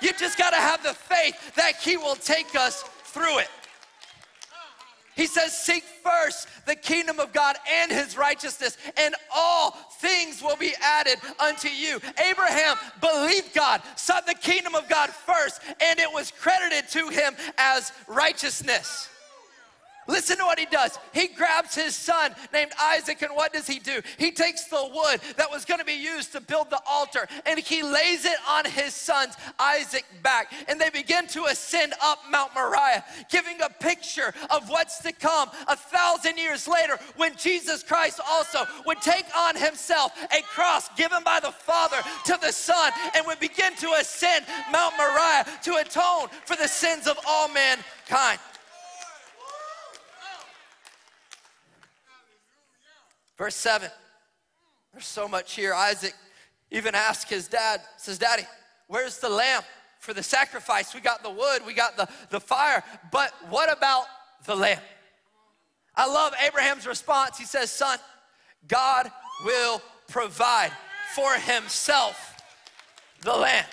You 0.00 0.12
just 0.12 0.38
got 0.38 0.50
to 0.50 0.56
have 0.56 0.82
the 0.82 0.94
faith 0.94 1.54
that 1.56 1.76
He 1.76 1.96
will 1.96 2.16
take 2.16 2.54
us 2.54 2.82
through 3.04 3.38
it. 3.38 3.48
He 5.18 5.26
says, 5.26 5.52
Seek 5.52 5.82
first 5.82 6.48
the 6.64 6.76
kingdom 6.76 7.18
of 7.18 7.32
God 7.32 7.56
and 7.68 7.90
his 7.90 8.16
righteousness, 8.16 8.78
and 8.96 9.16
all 9.34 9.72
things 9.98 10.40
will 10.40 10.56
be 10.56 10.74
added 10.80 11.16
unto 11.40 11.66
you. 11.68 11.98
Abraham 12.30 12.76
believed 13.00 13.52
God, 13.52 13.82
sought 13.96 14.26
the 14.28 14.34
kingdom 14.34 14.76
of 14.76 14.88
God 14.88 15.10
first, 15.10 15.60
and 15.82 15.98
it 15.98 16.08
was 16.12 16.30
credited 16.30 16.88
to 16.90 17.08
him 17.08 17.34
as 17.58 17.90
righteousness. 18.06 19.08
Listen 20.08 20.38
to 20.38 20.44
what 20.44 20.58
he 20.58 20.64
does. 20.66 20.98
He 21.12 21.28
grabs 21.28 21.74
his 21.74 21.94
son 21.94 22.34
named 22.52 22.72
Isaac, 22.80 23.20
and 23.20 23.32
what 23.34 23.52
does 23.52 23.66
he 23.66 23.78
do? 23.78 24.00
He 24.16 24.30
takes 24.30 24.64
the 24.64 24.90
wood 24.92 25.20
that 25.36 25.50
was 25.50 25.66
gonna 25.66 25.84
be 25.84 25.92
used 25.92 26.32
to 26.32 26.40
build 26.40 26.70
the 26.70 26.80
altar 26.88 27.28
and 27.44 27.58
he 27.58 27.82
lays 27.82 28.24
it 28.24 28.38
on 28.48 28.64
his 28.64 28.94
son's 28.94 29.34
Isaac 29.58 30.06
back. 30.22 30.52
And 30.66 30.80
they 30.80 30.88
begin 30.90 31.26
to 31.28 31.44
ascend 31.44 31.92
up 32.02 32.20
Mount 32.30 32.54
Moriah, 32.54 33.04
giving 33.30 33.60
a 33.60 33.68
picture 33.68 34.32
of 34.50 34.68
what's 34.68 35.00
to 35.02 35.12
come 35.12 35.50
a 35.66 35.76
thousand 35.76 36.38
years 36.38 36.66
later 36.66 36.98
when 37.16 37.36
Jesus 37.36 37.82
Christ 37.82 38.20
also 38.26 38.60
would 38.86 39.02
take 39.02 39.26
on 39.36 39.56
himself 39.56 40.12
a 40.32 40.42
cross 40.42 40.88
given 40.96 41.22
by 41.22 41.38
the 41.40 41.52
Father 41.52 41.98
to 42.24 42.38
the 42.40 42.52
Son 42.52 42.92
and 43.14 43.26
would 43.26 43.40
begin 43.40 43.74
to 43.76 43.90
ascend 44.00 44.46
Mount 44.72 44.94
Moriah 44.96 45.46
to 45.64 45.76
atone 45.76 46.28
for 46.46 46.56
the 46.56 46.68
sins 46.68 47.06
of 47.06 47.18
all 47.26 47.48
mankind. 47.48 48.38
Verse 53.38 53.54
7. 53.54 53.88
There's 54.92 55.06
so 55.06 55.28
much 55.28 55.54
here. 55.54 55.72
Isaac 55.72 56.14
even 56.70 56.94
asked 56.94 57.30
his 57.30 57.48
dad, 57.48 57.80
says, 57.96 58.18
Daddy, 58.18 58.42
where's 58.88 59.18
the 59.18 59.28
lamb 59.28 59.62
for 60.00 60.12
the 60.12 60.22
sacrifice? 60.22 60.94
We 60.94 61.00
got 61.00 61.22
the 61.22 61.30
wood, 61.30 61.62
we 61.66 61.72
got 61.72 61.96
the, 61.96 62.08
the 62.30 62.40
fire, 62.40 62.82
but 63.10 63.32
what 63.48 63.72
about 63.72 64.04
the 64.44 64.56
lamb? 64.56 64.80
I 65.94 66.06
love 66.06 66.32
Abraham's 66.46 66.86
response. 66.86 67.38
He 67.38 67.44
says, 67.44 67.70
Son, 67.70 67.98
God 68.66 69.10
will 69.44 69.80
provide 70.08 70.72
for 71.14 71.34
himself 71.34 72.36
the 73.22 73.34
lamb. 73.34 73.64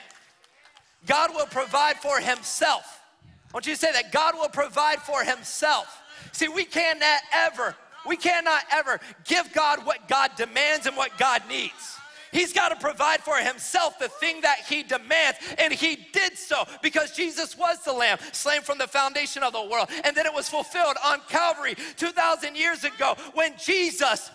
God 1.05 1.31
will 1.35 1.45
provide 1.45 1.97
for 1.97 2.19
himself. 2.19 3.01
I 3.23 3.51
want 3.53 3.67
you 3.67 3.73
to 3.73 3.79
say 3.79 3.91
that 3.91 4.11
God 4.11 4.33
will 4.35 4.49
provide 4.49 4.99
for 4.99 5.23
himself. 5.23 6.01
See, 6.31 6.47
we 6.47 6.65
cannot 6.65 7.21
ever 7.31 7.75
we 8.07 8.17
cannot 8.17 8.63
ever 8.71 8.99
give 9.23 9.51
God 9.53 9.85
what 9.85 10.07
God 10.07 10.31
demands 10.35 10.85
and 10.85 10.95
what 10.95 11.17
God 11.17 11.43
needs. 11.49 11.95
He's 12.35 12.51
got 12.51 12.67
to 12.69 12.75
provide 12.75 13.21
for 13.21 13.37
himself 13.37 13.97
the 13.97 14.09
thing 14.09 14.41
that 14.41 14.59
he 14.67 14.83
demands. 14.83 15.39
And 15.57 15.71
he 15.71 15.95
did 16.11 16.37
so 16.37 16.65
because 16.81 17.11
Jesus 17.11 17.57
was 17.57 17.81
the 17.85 17.93
lamb 17.93 18.17
slain 18.33 18.61
from 18.61 18.77
the 18.77 18.87
foundation 18.87 19.41
of 19.41 19.53
the 19.53 19.63
world. 19.63 19.87
And 20.03 20.15
then 20.17 20.25
it 20.25 20.33
was 20.33 20.49
fulfilled 20.49 20.97
on 21.03 21.21
Calvary 21.29 21.75
2,000 21.95 22.57
years 22.57 22.83
ago 22.83 23.15
when 23.35 23.53
Jesus 23.57 24.31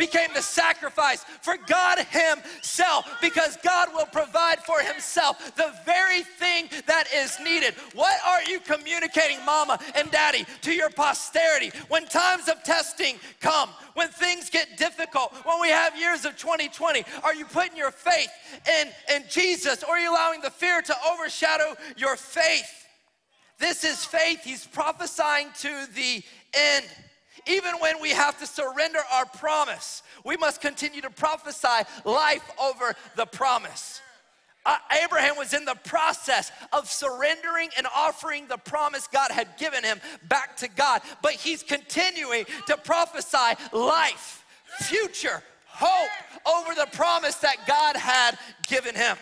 became 0.00 0.30
the 0.34 0.40
sacrifice 0.42 1.24
for 1.42 1.56
God 1.66 1.98
Himself 1.98 3.04
because 3.20 3.58
God 3.62 3.88
will 3.94 4.06
provide 4.06 4.58
for 4.60 4.80
Himself 4.80 5.54
the 5.56 5.72
very 5.84 6.22
thing 6.22 6.70
that 6.86 7.04
is 7.14 7.38
needed. 7.44 7.74
What 7.94 8.16
are 8.26 8.42
you 8.44 8.60
communicating, 8.60 9.44
mama 9.44 9.78
and 9.94 10.10
daddy, 10.10 10.46
to 10.62 10.72
your 10.72 10.88
posterity 10.88 11.70
when 11.88 12.06
times 12.06 12.48
of 12.48 12.62
testing 12.64 13.16
come, 13.40 13.68
when 13.92 14.08
things 14.08 14.48
get 14.48 14.78
difficult, 14.78 15.34
when 15.44 15.60
we 15.60 15.68
have 15.68 15.96
years 15.98 16.24
of 16.24 16.34
2020? 16.38 17.04
Are 17.22 17.34
you 17.34 17.44
putting 17.44 17.76
your 17.76 17.90
faith 17.90 18.30
in, 18.80 18.88
in 19.14 19.24
Jesus 19.28 19.84
or 19.84 19.96
are 19.96 20.00
you 20.00 20.10
allowing 20.10 20.40
the 20.40 20.50
fear 20.50 20.80
to 20.80 20.96
overshadow 21.12 21.76
your 21.98 22.16
faith? 22.16 22.86
This 23.58 23.84
is 23.84 24.02
faith. 24.02 24.40
He's 24.42 24.66
prophesying 24.66 25.48
to 25.58 25.86
the 25.94 26.22
end. 26.54 26.86
Even 27.50 27.74
when 27.80 28.00
we 28.00 28.10
have 28.10 28.38
to 28.38 28.46
surrender 28.46 29.00
our 29.12 29.26
promise, 29.26 30.04
we 30.24 30.36
must 30.36 30.60
continue 30.60 31.00
to 31.00 31.10
prophesy 31.10 31.84
life 32.04 32.48
over 32.62 32.94
the 33.16 33.26
promise. 33.26 34.00
Uh, 34.64 34.76
Abraham 35.02 35.36
was 35.36 35.52
in 35.52 35.64
the 35.64 35.74
process 35.84 36.52
of 36.72 36.88
surrendering 36.88 37.70
and 37.76 37.88
offering 37.94 38.46
the 38.46 38.58
promise 38.58 39.08
God 39.08 39.32
had 39.32 39.48
given 39.58 39.82
him 39.82 40.00
back 40.28 40.56
to 40.58 40.68
God, 40.68 41.02
but 41.22 41.32
he's 41.32 41.64
continuing 41.64 42.44
to 42.68 42.76
prophesy 42.76 43.56
life, 43.72 44.44
future, 44.80 45.42
hope 45.66 46.10
over 46.46 46.74
the 46.74 46.86
promise 46.92 47.36
that 47.36 47.56
God 47.66 47.96
had 47.96 48.38
given 48.68 48.94
him. 48.94 49.16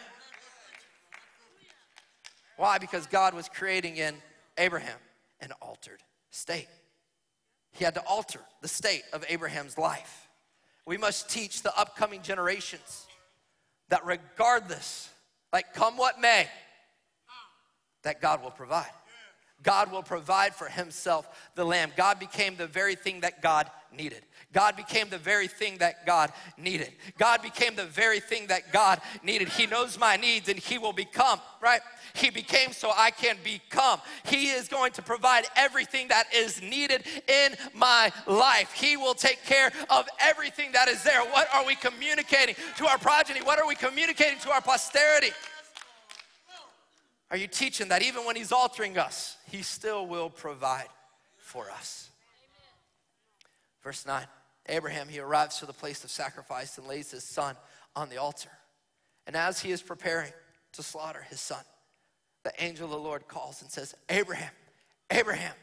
Why? 2.58 2.76
Because 2.78 3.06
God 3.06 3.32
was 3.32 3.48
creating 3.48 3.96
in 3.96 4.16
Abraham 4.58 4.98
an 5.40 5.52
altered 5.62 6.02
state. 6.30 6.68
He 7.78 7.84
had 7.84 7.94
to 7.94 8.02
alter 8.06 8.40
the 8.60 8.66
state 8.66 9.04
of 9.12 9.24
Abraham's 9.28 9.78
life. 9.78 10.28
We 10.84 10.96
must 10.96 11.30
teach 11.30 11.62
the 11.62 11.76
upcoming 11.78 12.22
generations 12.22 13.06
that 13.88 14.04
regardless, 14.04 15.08
like 15.52 15.74
come 15.74 15.96
what 15.96 16.20
may, 16.20 16.48
that 18.02 18.20
God 18.20 18.42
will 18.42 18.50
provide. 18.50 18.90
God 19.62 19.90
will 19.90 20.02
provide 20.02 20.54
for 20.54 20.68
himself 20.68 21.28
the 21.54 21.64
lamb. 21.64 21.92
God 21.96 22.18
became 22.18 22.56
the 22.56 22.66
very 22.66 22.94
thing 22.94 23.20
that 23.20 23.42
God 23.42 23.70
needed. 23.92 24.22
God 24.52 24.76
became 24.76 25.10
the 25.10 25.18
very 25.18 25.46
thing 25.46 25.78
that 25.78 26.06
God 26.06 26.32
needed. 26.56 26.92
God 27.18 27.42
became 27.42 27.74
the 27.74 27.84
very 27.84 28.20
thing 28.20 28.46
that 28.46 28.72
God 28.72 29.00
needed. 29.22 29.48
He 29.48 29.66
knows 29.66 29.98
my 29.98 30.16
needs 30.16 30.48
and 30.48 30.58
He 30.58 30.78
will 30.78 30.92
become, 30.92 31.38
right? 31.60 31.80
He 32.14 32.30
became 32.30 32.72
so 32.72 32.90
I 32.96 33.10
can 33.10 33.36
become. 33.44 34.00
He 34.24 34.48
is 34.48 34.68
going 34.68 34.92
to 34.92 35.02
provide 35.02 35.44
everything 35.54 36.08
that 36.08 36.32
is 36.34 36.62
needed 36.62 37.04
in 37.28 37.56
my 37.74 38.10
life. 38.26 38.72
He 38.72 38.96
will 38.96 39.14
take 39.14 39.44
care 39.44 39.70
of 39.90 40.08
everything 40.18 40.72
that 40.72 40.88
is 40.88 41.02
there. 41.02 41.20
What 41.20 41.48
are 41.54 41.66
we 41.66 41.74
communicating 41.74 42.54
to 42.78 42.86
our 42.86 42.98
progeny? 42.98 43.40
What 43.40 43.58
are 43.58 43.66
we 43.66 43.74
communicating 43.74 44.38
to 44.40 44.50
our 44.50 44.62
posterity? 44.62 45.30
Are 47.30 47.36
you 47.36 47.46
teaching 47.46 47.88
that 47.88 48.02
even 48.02 48.24
when 48.24 48.36
He's 48.36 48.52
altering 48.52 48.98
us, 48.98 49.36
He 49.50 49.62
still 49.62 50.06
will 50.06 50.30
provide 50.30 50.88
for 51.36 51.70
us? 51.70 52.08
Verse 53.82 54.06
9 54.06 54.26
Abraham, 54.68 55.08
he 55.08 55.18
arrives 55.18 55.58
to 55.60 55.66
the 55.66 55.72
place 55.72 56.04
of 56.04 56.10
sacrifice 56.10 56.76
and 56.76 56.86
lays 56.86 57.10
his 57.10 57.24
son 57.24 57.56
on 57.96 58.10
the 58.10 58.18
altar. 58.18 58.50
And 59.26 59.34
as 59.34 59.60
he 59.60 59.70
is 59.70 59.80
preparing 59.80 60.32
to 60.72 60.82
slaughter 60.82 61.24
his 61.30 61.40
son, 61.40 61.62
the 62.44 62.52
angel 62.58 62.84
of 62.84 62.90
the 62.90 62.98
Lord 62.98 63.26
calls 63.28 63.62
and 63.62 63.70
says, 63.70 63.94
Abraham, 64.10 64.52
Abraham, 65.10 65.54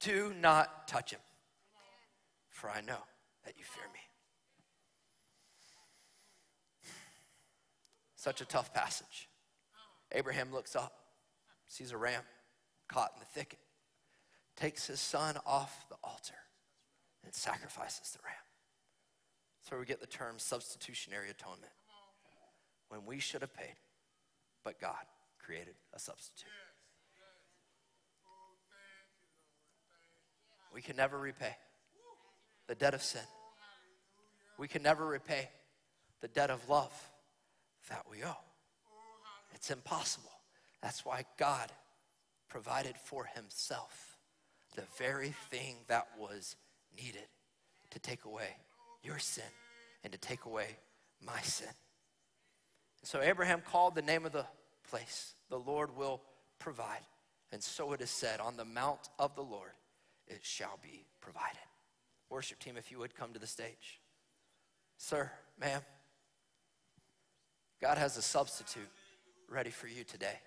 do 0.00 0.32
not 0.40 0.88
touch 0.88 1.12
him, 1.12 1.20
for 2.48 2.70
I 2.70 2.80
know 2.80 3.04
that 3.44 3.54
you 3.58 3.64
fear 3.64 3.84
me. 3.92 4.00
Such 8.16 8.40
a 8.40 8.46
tough 8.46 8.72
passage. 8.72 9.28
Abraham 10.12 10.52
looks 10.52 10.76
up, 10.76 10.92
sees 11.68 11.92
a 11.92 11.96
ram 11.96 12.22
caught 12.88 13.12
in 13.14 13.20
the 13.20 13.26
thicket, 13.26 13.58
takes 14.56 14.86
his 14.86 15.00
son 15.00 15.36
off 15.46 15.86
the 15.88 15.96
altar 16.04 16.34
and 17.24 17.34
sacrifices 17.34 18.12
the 18.12 18.18
ram. 18.24 18.34
So 19.68 19.78
we 19.78 19.86
get 19.86 20.00
the 20.00 20.06
term 20.06 20.38
substitutionary 20.38 21.30
atonement. 21.30 21.72
When 22.88 23.06
we 23.06 23.20
should 23.20 23.40
have 23.40 23.54
paid, 23.54 23.76
but 24.64 24.78
God 24.78 25.04
created 25.38 25.74
a 25.94 25.98
substitute. 25.98 26.50
We 30.74 30.82
can 30.82 30.96
never 30.96 31.18
repay 31.18 31.56
the 32.66 32.74
debt 32.74 32.92
of 32.94 33.02
sin. 33.02 33.22
We 34.58 34.68
can 34.68 34.82
never 34.82 35.06
repay 35.06 35.48
the 36.20 36.28
debt 36.28 36.50
of 36.50 36.68
love 36.68 36.92
that 37.88 38.04
we 38.10 38.22
owe. 38.24 38.36
It's 39.54 39.70
impossible. 39.70 40.30
That's 40.82 41.04
why 41.04 41.24
God 41.38 41.70
provided 42.48 42.96
for 42.96 43.24
himself 43.24 44.18
the 44.74 44.82
very 44.98 45.34
thing 45.50 45.76
that 45.88 46.08
was 46.18 46.56
needed 46.96 47.26
to 47.90 47.98
take 47.98 48.24
away 48.24 48.56
your 49.02 49.18
sin 49.18 49.44
and 50.02 50.12
to 50.12 50.18
take 50.18 50.44
away 50.44 50.76
my 51.24 51.40
sin. 51.40 51.68
So 53.02 53.20
Abraham 53.20 53.62
called 53.70 53.94
the 53.94 54.02
name 54.02 54.24
of 54.24 54.32
the 54.32 54.46
place, 54.88 55.34
the 55.50 55.58
Lord 55.58 55.96
will 55.96 56.22
provide. 56.58 57.02
And 57.50 57.62
so 57.62 57.92
it 57.92 58.00
is 58.00 58.10
said, 58.10 58.40
On 58.40 58.56
the 58.56 58.64
mount 58.64 59.10
of 59.18 59.34
the 59.34 59.42
Lord 59.42 59.72
it 60.26 60.40
shall 60.42 60.78
be 60.82 61.04
provided. 61.20 61.58
Worship 62.30 62.58
team, 62.58 62.76
if 62.76 62.90
you 62.90 62.98
would 62.98 63.14
come 63.14 63.32
to 63.32 63.38
the 63.38 63.46
stage. 63.46 64.00
Sir, 64.96 65.30
ma'am, 65.60 65.82
God 67.80 67.98
has 67.98 68.16
a 68.16 68.22
substitute 68.22 68.88
ready 69.48 69.70
for 69.70 69.86
you 69.86 70.04
today. 70.04 70.38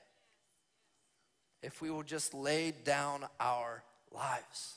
If 1.61 1.81
we 1.81 1.89
will 1.89 2.03
just 2.03 2.33
lay 2.33 2.71
down 2.71 3.25
our 3.39 3.83
lives, 4.11 4.75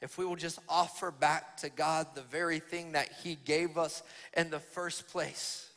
if 0.00 0.16
we 0.16 0.24
will 0.24 0.36
just 0.36 0.58
offer 0.68 1.10
back 1.10 1.56
to 1.58 1.68
God 1.68 2.06
the 2.14 2.22
very 2.22 2.60
thing 2.60 2.92
that 2.92 3.08
He 3.22 3.34
gave 3.34 3.76
us 3.76 4.02
in 4.36 4.50
the 4.50 4.60
first 4.60 5.08
place, 5.08 5.70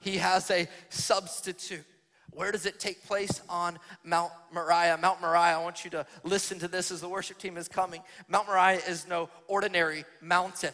He 0.00 0.16
has 0.16 0.50
a 0.50 0.66
substitute. 0.88 1.84
Where 2.30 2.52
does 2.52 2.66
it 2.66 2.78
take 2.78 3.06
place 3.06 3.40
on 3.48 3.78
Mount 4.04 4.32
Moriah? 4.52 4.98
Mount 5.00 5.20
Moriah, 5.20 5.58
I 5.58 5.62
want 5.62 5.84
you 5.84 5.90
to 5.92 6.06
listen 6.24 6.58
to 6.58 6.68
this 6.68 6.90
as 6.90 7.00
the 7.00 7.08
worship 7.08 7.38
team 7.38 7.56
is 7.56 7.68
coming. 7.68 8.02
Mount 8.28 8.46
Moriah 8.46 8.80
is 8.86 9.08
no 9.08 9.30
ordinary 9.48 10.04
mountain. 10.20 10.72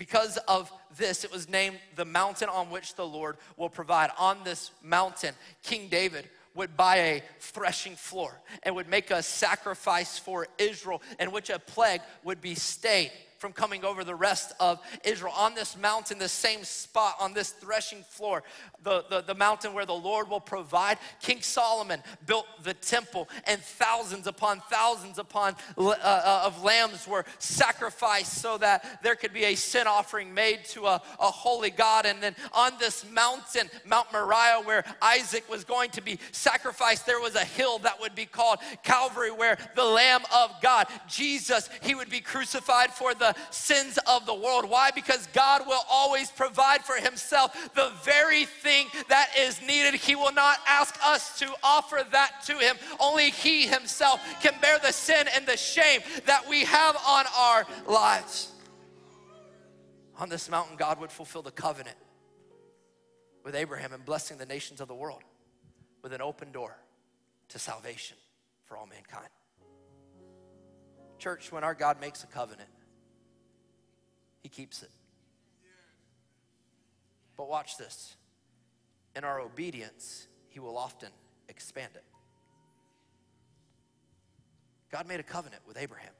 Because 0.00 0.38
of 0.48 0.72
this, 0.96 1.24
it 1.24 1.30
was 1.30 1.46
named 1.46 1.78
the 1.94 2.06
mountain 2.06 2.48
on 2.48 2.70
which 2.70 2.94
the 2.94 3.06
Lord 3.06 3.36
will 3.58 3.68
provide. 3.68 4.08
On 4.18 4.38
this 4.44 4.70
mountain, 4.82 5.34
King 5.62 5.88
David 5.90 6.26
would 6.54 6.74
buy 6.74 6.96
a 6.96 7.22
threshing 7.38 7.96
floor 7.96 8.40
and 8.62 8.74
would 8.74 8.88
make 8.88 9.10
a 9.10 9.22
sacrifice 9.22 10.18
for 10.18 10.48
Israel, 10.56 11.02
in 11.18 11.30
which 11.32 11.50
a 11.50 11.58
plague 11.58 12.00
would 12.24 12.40
be 12.40 12.54
stayed 12.54 13.12
from 13.40 13.54
coming 13.54 13.86
over 13.86 14.04
the 14.04 14.14
rest 14.14 14.52
of 14.60 14.78
Israel. 15.02 15.32
On 15.34 15.54
this 15.54 15.74
mountain, 15.74 16.18
the 16.18 16.28
same 16.28 16.62
spot, 16.62 17.16
on 17.18 17.32
this 17.32 17.48
threshing 17.48 18.02
floor, 18.02 18.42
the, 18.82 19.02
the, 19.08 19.22
the 19.22 19.34
mountain 19.34 19.72
where 19.72 19.86
the 19.86 19.94
Lord 19.94 20.28
will 20.28 20.40
provide, 20.40 20.98
King 21.22 21.40
Solomon 21.40 22.02
built 22.26 22.44
the 22.64 22.74
temple, 22.74 23.30
and 23.46 23.58
thousands 23.58 24.26
upon 24.26 24.60
thousands 24.70 25.18
upon 25.18 25.56
uh, 25.78 25.88
uh, 25.88 26.42
of 26.44 26.62
lambs 26.62 27.08
were 27.08 27.24
sacrificed 27.38 28.34
so 28.34 28.58
that 28.58 29.00
there 29.02 29.14
could 29.14 29.32
be 29.32 29.44
a 29.44 29.54
sin 29.54 29.86
offering 29.86 30.34
made 30.34 30.62
to 30.66 30.84
a, 30.84 31.00
a 31.18 31.30
holy 31.30 31.70
God. 31.70 32.04
And 32.04 32.22
then 32.22 32.36
on 32.52 32.72
this 32.78 33.10
mountain, 33.10 33.70
Mount 33.86 34.12
Moriah, 34.12 34.60
where 34.64 34.84
Isaac 35.00 35.48
was 35.48 35.64
going 35.64 35.90
to 35.92 36.02
be 36.02 36.18
sacrificed, 36.32 37.06
there 37.06 37.20
was 37.20 37.36
a 37.36 37.44
hill 37.44 37.78
that 37.80 37.98
would 38.00 38.14
be 38.14 38.26
called 38.26 38.58
Calvary, 38.82 39.30
where 39.30 39.56
the 39.76 39.84
Lamb 39.84 40.24
of 40.34 40.52
God, 40.60 40.88
Jesus, 41.08 41.70
he 41.82 41.94
would 41.94 42.10
be 42.10 42.20
crucified 42.20 42.90
for 42.92 43.14
the 43.14 43.29
sins 43.50 43.98
of 44.06 44.26
the 44.26 44.34
world. 44.34 44.68
Why? 44.68 44.90
Because 44.90 45.26
God 45.28 45.66
will 45.66 45.82
always 45.90 46.30
provide 46.30 46.84
for 46.84 46.96
himself 46.96 47.52
the 47.74 47.92
very 48.04 48.44
thing 48.44 48.86
that 49.08 49.30
is 49.38 49.60
needed. 49.62 49.94
He 49.94 50.14
will 50.14 50.32
not 50.32 50.58
ask 50.66 50.94
us 51.04 51.38
to 51.38 51.52
offer 51.62 52.04
that 52.12 52.42
to 52.46 52.54
him. 52.54 52.76
Only 52.98 53.30
he 53.30 53.66
himself 53.66 54.20
can 54.42 54.54
bear 54.60 54.78
the 54.78 54.92
sin 54.92 55.26
and 55.34 55.46
the 55.46 55.56
shame 55.56 56.00
that 56.26 56.48
we 56.48 56.64
have 56.64 56.96
on 57.06 57.24
our 57.36 57.66
lives. 57.86 58.52
On 60.18 60.28
this 60.28 60.50
mountain, 60.50 60.76
God 60.76 61.00
would 61.00 61.10
fulfill 61.10 61.42
the 61.42 61.50
covenant 61.50 61.96
with 63.42 63.54
Abraham 63.54 63.92
and 63.92 64.04
blessing 64.04 64.36
the 64.36 64.46
nations 64.46 64.80
of 64.80 64.88
the 64.88 64.94
world 64.94 65.22
with 66.02 66.12
an 66.12 66.20
open 66.20 66.52
door 66.52 66.76
to 67.48 67.58
salvation 67.58 68.16
for 68.64 68.76
all 68.76 68.86
mankind. 68.86 69.28
Church, 71.18 71.52
when 71.52 71.64
our 71.64 71.74
God 71.74 72.00
makes 72.00 72.24
a 72.24 72.26
covenant, 72.26 72.68
he 74.42 74.48
keeps 74.48 74.82
it. 74.82 74.90
But 77.36 77.48
watch 77.48 77.76
this. 77.78 78.16
In 79.16 79.24
our 79.24 79.40
obedience, 79.40 80.28
He 80.48 80.60
will 80.60 80.76
often 80.76 81.08
expand 81.48 81.92
it. 81.94 82.04
God 84.92 85.06
made 85.06 85.20
a 85.20 85.24
covenant 85.24 85.62
with 85.66 85.78
Abraham. 85.78 86.12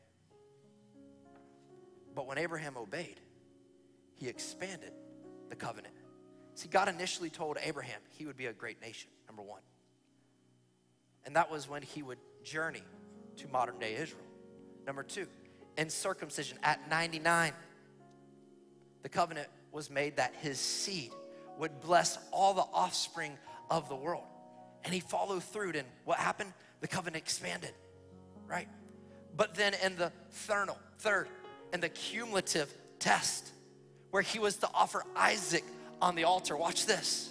But 2.14 2.26
when 2.26 2.38
Abraham 2.38 2.76
obeyed, 2.76 3.20
He 4.14 4.28
expanded 4.28 4.92
the 5.50 5.56
covenant. 5.56 5.94
See, 6.54 6.68
God 6.68 6.88
initially 6.88 7.30
told 7.30 7.58
Abraham 7.62 8.00
he 8.10 8.26
would 8.26 8.36
be 8.36 8.46
a 8.46 8.52
great 8.52 8.80
nation, 8.80 9.10
number 9.26 9.42
one. 9.42 9.62
And 11.24 11.36
that 11.36 11.50
was 11.50 11.68
when 11.68 11.82
he 11.82 12.02
would 12.02 12.18
journey 12.44 12.82
to 13.36 13.48
modern 13.48 13.78
day 13.78 13.96
Israel. 13.96 14.26
Number 14.86 15.02
two, 15.02 15.26
in 15.76 15.88
circumcision 15.90 16.58
at 16.62 16.88
99 16.90 17.52
the 19.02 19.08
covenant 19.08 19.48
was 19.72 19.90
made 19.90 20.16
that 20.16 20.34
his 20.40 20.58
seed 20.58 21.12
would 21.58 21.80
bless 21.80 22.18
all 22.32 22.54
the 22.54 22.64
offspring 22.72 23.36
of 23.70 23.88
the 23.88 23.96
world. 23.96 24.24
And 24.84 24.94
he 24.94 25.00
followed 25.00 25.44
through, 25.44 25.72
and 25.72 25.86
what 26.04 26.18
happened? 26.18 26.52
The 26.80 26.88
covenant 26.88 27.22
expanded, 27.22 27.72
right? 28.46 28.68
But 29.36 29.54
then 29.54 29.74
in 29.84 29.96
the 29.96 30.10
thernal, 30.30 30.78
third, 30.98 31.28
in 31.72 31.80
the 31.80 31.88
cumulative 31.88 32.72
test, 32.98 33.50
where 34.10 34.22
he 34.22 34.38
was 34.38 34.56
to 34.56 34.68
offer 34.74 35.04
Isaac 35.14 35.64
on 36.00 36.14
the 36.14 36.24
altar, 36.24 36.56
watch 36.56 36.86
this. 36.86 37.29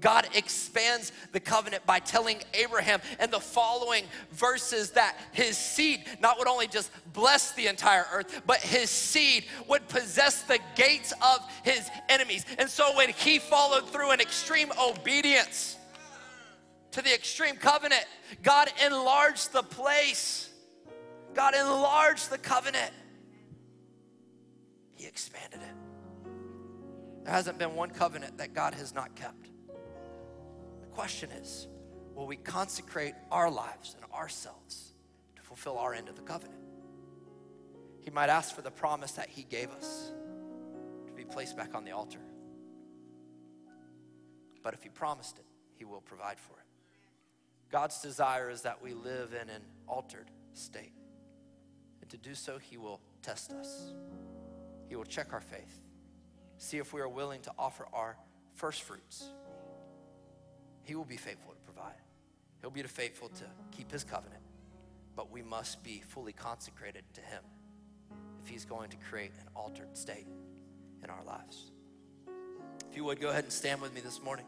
God 0.00 0.28
expands 0.34 1.12
the 1.32 1.40
covenant 1.40 1.84
by 1.86 1.98
telling 1.98 2.40
Abraham 2.54 3.00
in 3.20 3.30
the 3.30 3.40
following 3.40 4.04
verses 4.32 4.90
that 4.92 5.16
his 5.32 5.56
seed 5.56 6.04
not 6.20 6.38
would 6.38 6.48
only 6.48 6.68
just 6.68 6.90
bless 7.12 7.52
the 7.52 7.66
entire 7.66 8.06
earth, 8.12 8.42
but 8.46 8.58
his 8.58 8.90
seed 8.90 9.44
would 9.68 9.86
possess 9.88 10.42
the 10.42 10.58
gates 10.76 11.12
of 11.22 11.40
his 11.64 11.90
enemies. 12.08 12.46
And 12.58 12.68
so 12.68 12.96
when 12.96 13.10
he 13.10 13.38
followed 13.38 13.88
through 13.90 14.12
in 14.12 14.20
extreme 14.20 14.70
obedience 14.80 15.76
to 16.92 17.02
the 17.02 17.12
extreme 17.12 17.56
covenant, 17.56 18.04
God 18.42 18.70
enlarged 18.84 19.52
the 19.52 19.62
place. 19.62 20.50
God 21.34 21.54
enlarged 21.54 22.30
the 22.30 22.38
covenant. 22.38 22.92
He 24.94 25.06
expanded 25.06 25.60
it. 25.60 26.34
There 27.24 27.32
hasn't 27.32 27.58
been 27.58 27.74
one 27.74 27.90
covenant 27.90 28.38
that 28.38 28.54
God 28.54 28.74
has 28.74 28.94
not 28.94 29.14
kept 29.14 29.48
question 30.98 31.30
is 31.30 31.68
will 32.16 32.26
we 32.26 32.34
consecrate 32.34 33.14
our 33.30 33.48
lives 33.48 33.94
and 33.94 34.12
ourselves 34.12 34.94
to 35.36 35.42
fulfill 35.42 35.78
our 35.78 35.94
end 35.94 36.08
of 36.08 36.16
the 36.16 36.22
covenant? 36.22 36.58
He 38.00 38.10
might 38.10 38.28
ask 38.28 38.52
for 38.52 38.62
the 38.62 38.72
promise 38.72 39.12
that 39.12 39.28
He 39.28 39.44
gave 39.44 39.70
us 39.70 40.10
to 41.06 41.12
be 41.12 41.24
placed 41.24 41.56
back 41.56 41.76
on 41.76 41.84
the 41.84 41.92
altar. 41.92 42.18
But 44.64 44.74
if 44.74 44.82
He 44.82 44.88
promised 44.88 45.38
it, 45.38 45.44
He 45.76 45.84
will 45.84 46.00
provide 46.00 46.40
for 46.40 46.54
it. 46.54 46.66
God's 47.70 48.00
desire 48.00 48.50
is 48.50 48.62
that 48.62 48.82
we 48.82 48.92
live 48.92 49.34
in 49.40 49.48
an 49.50 49.62
altered 49.86 50.32
state. 50.52 50.94
And 52.00 52.10
to 52.10 52.16
do 52.16 52.34
so, 52.34 52.58
He 52.58 52.76
will 52.76 53.00
test 53.22 53.52
us, 53.52 53.92
He 54.88 54.96
will 54.96 55.04
check 55.04 55.32
our 55.32 55.40
faith, 55.40 55.80
see 56.56 56.78
if 56.78 56.92
we 56.92 57.00
are 57.00 57.08
willing 57.08 57.42
to 57.42 57.52
offer 57.56 57.86
our 57.92 58.16
first 58.56 58.82
fruits 58.82 59.30
he 60.88 60.94
will 60.94 61.04
be 61.04 61.18
faithful 61.18 61.52
to 61.52 61.60
provide. 61.70 62.00
He'll 62.62 62.70
be 62.70 62.82
faithful 62.82 63.28
to 63.28 63.44
keep 63.76 63.92
his 63.92 64.04
covenant. 64.04 64.40
But 65.14 65.30
we 65.30 65.42
must 65.42 65.84
be 65.84 66.02
fully 66.08 66.32
consecrated 66.32 67.04
to 67.12 67.20
him 67.20 67.42
if 68.42 68.48
he's 68.48 68.64
going 68.64 68.88
to 68.88 68.96
create 68.96 69.32
an 69.38 69.48
altered 69.54 69.94
state 69.94 70.26
in 71.04 71.10
our 71.10 71.22
lives. 71.24 71.72
If 72.90 72.96
you 72.96 73.04
would, 73.04 73.20
go 73.20 73.28
ahead 73.28 73.44
and 73.44 73.52
stand 73.52 73.82
with 73.82 73.94
me 73.94 74.00
this 74.00 74.22
morning. 74.22 74.46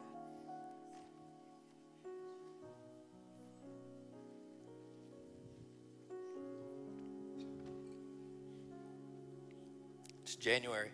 It's 10.22 10.36
January. 10.36 10.88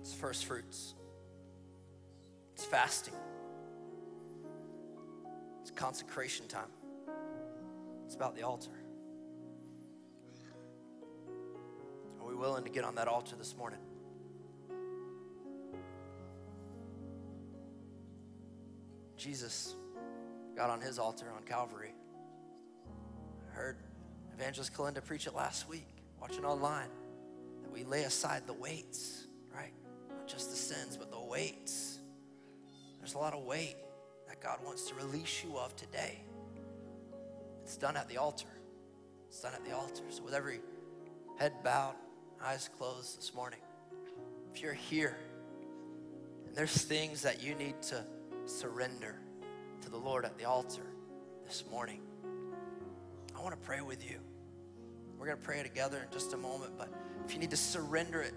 It's 0.00 0.14
first 0.14 0.46
fruits. 0.46 0.94
It's 2.54 2.64
fasting 2.64 3.14
consecration 5.70 6.46
time. 6.48 6.70
It's 8.06 8.14
about 8.14 8.34
the 8.34 8.42
altar. 8.42 8.70
Are 12.20 12.26
we 12.26 12.34
willing 12.34 12.64
to 12.64 12.70
get 12.70 12.84
on 12.84 12.94
that 12.96 13.08
altar 13.08 13.36
this 13.36 13.56
morning? 13.56 13.80
Jesus 19.16 19.74
got 20.56 20.70
on 20.70 20.80
his 20.80 20.98
altar 20.98 21.26
on 21.36 21.42
Calvary. 21.42 21.92
I 23.50 23.54
heard 23.54 23.76
Evangelist 24.34 24.72
Kalinda 24.72 25.04
preach 25.04 25.26
it 25.26 25.34
last 25.34 25.68
week, 25.68 25.88
watching 26.20 26.44
online, 26.44 26.90
that 27.62 27.72
we 27.72 27.84
lay 27.84 28.04
aside 28.04 28.46
the 28.46 28.52
weights, 28.52 29.26
right? 29.54 29.72
Not 30.16 30.28
just 30.28 30.50
the 30.50 30.56
sins, 30.56 30.96
but 30.96 31.10
the 31.10 31.20
weights. 31.20 31.98
There's 33.00 33.14
a 33.14 33.18
lot 33.18 33.34
of 33.34 33.44
weight 33.44 33.76
that 34.38 34.46
God 34.46 34.64
wants 34.64 34.88
to 34.88 34.94
release 34.94 35.42
you 35.44 35.56
of 35.56 35.74
today. 35.76 36.18
It's 37.62 37.76
done 37.76 37.96
at 37.96 38.08
the 38.08 38.16
altar. 38.16 38.48
It's 39.28 39.40
done 39.40 39.52
at 39.54 39.64
the 39.64 39.74
altar. 39.74 40.02
So, 40.10 40.22
with 40.22 40.34
every 40.34 40.60
head 41.38 41.52
bowed, 41.62 41.94
eyes 42.42 42.68
closed 42.78 43.18
this 43.18 43.34
morning, 43.34 43.60
if 44.52 44.62
you're 44.62 44.72
here 44.72 45.16
and 46.46 46.54
there's 46.54 46.82
things 46.82 47.22
that 47.22 47.42
you 47.42 47.54
need 47.54 47.80
to 47.82 48.04
surrender 48.46 49.16
to 49.82 49.90
the 49.90 49.98
Lord 49.98 50.24
at 50.24 50.38
the 50.38 50.44
altar, 50.44 50.82
this 51.44 51.64
morning, 51.70 52.00
I 53.36 53.40
want 53.40 53.54
to 53.54 53.66
pray 53.66 53.80
with 53.80 54.08
you. 54.08 54.18
We're 55.18 55.26
going 55.26 55.38
to 55.38 55.44
pray 55.44 55.62
together 55.62 55.98
in 56.06 56.12
just 56.12 56.32
a 56.34 56.36
moment, 56.36 56.72
but 56.76 56.88
if 57.26 57.32
you 57.32 57.40
need 57.40 57.50
to 57.50 57.56
surrender 57.56 58.20
it, 58.20 58.34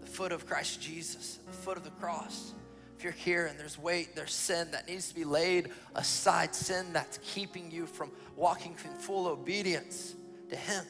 the 0.00 0.06
foot 0.06 0.32
of 0.32 0.46
Christ 0.46 0.82
Jesus, 0.82 1.38
the 1.46 1.52
foot 1.52 1.76
of 1.76 1.84
the 1.84 1.90
cross, 1.90 2.52
if 2.96 3.02
you're 3.02 3.12
here 3.12 3.46
and 3.46 3.58
there's 3.58 3.78
weight, 3.78 4.14
there's 4.14 4.32
sin 4.32 4.70
that 4.70 4.88
needs 4.88 5.08
to 5.08 5.14
be 5.14 5.24
laid 5.24 5.70
aside, 5.94 6.54
sin 6.54 6.92
that's 6.92 7.18
keeping 7.22 7.70
you 7.70 7.86
from 7.86 8.10
walking 8.36 8.76
in 8.84 8.90
full 8.92 9.26
obedience 9.26 10.14
to 10.50 10.56
Him. 10.56 10.84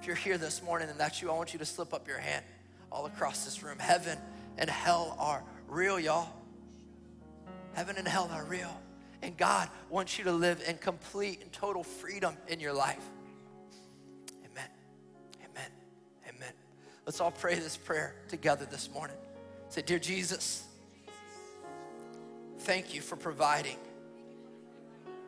If 0.00 0.06
you're 0.06 0.16
here 0.16 0.38
this 0.38 0.62
morning 0.62 0.88
and 0.88 1.00
that's 1.00 1.20
you, 1.20 1.30
I 1.30 1.34
want 1.34 1.52
you 1.52 1.58
to 1.58 1.64
slip 1.64 1.92
up 1.92 2.06
your 2.06 2.18
hand 2.18 2.44
all 2.92 3.06
across 3.06 3.44
this 3.44 3.62
room. 3.62 3.78
Heaven 3.78 4.18
and 4.58 4.68
hell 4.68 5.16
are 5.18 5.42
real, 5.66 5.98
y'all. 5.98 6.28
Heaven 7.74 7.96
and 7.96 8.06
hell 8.06 8.30
are 8.32 8.44
real. 8.44 8.80
And 9.22 9.36
God 9.36 9.68
wants 9.90 10.18
you 10.18 10.24
to 10.24 10.32
live 10.32 10.62
in 10.68 10.78
complete 10.78 11.40
and 11.42 11.52
total 11.52 11.82
freedom 11.82 12.36
in 12.46 12.60
your 12.60 12.72
life. 12.72 13.04
Amen. 14.44 14.68
Amen. 15.40 15.70
Amen. 16.28 16.52
Let's 17.04 17.20
all 17.20 17.32
pray 17.32 17.56
this 17.56 17.76
prayer 17.76 18.14
together 18.28 18.66
this 18.70 18.90
morning. 18.92 19.16
Say, 19.70 19.82
Dear 19.82 19.98
Jesus, 19.98 20.67
thank 22.58 22.94
you 22.94 23.00
for 23.00 23.16
providing 23.16 23.76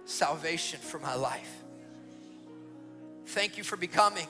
salvation 0.04 0.80
for 0.80 0.98
my 0.98 1.14
life. 1.14 1.62
Thank 3.26 3.56
you 3.56 3.64
for 3.64 3.76
becoming 3.76 4.26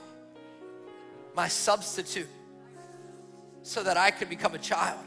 my 1.34 1.48
substitute 1.48 2.28
so 3.62 3.82
that 3.82 3.96
I 3.96 4.10
could 4.10 4.28
become 4.28 4.54
a 4.54 4.58
child. 4.58 5.00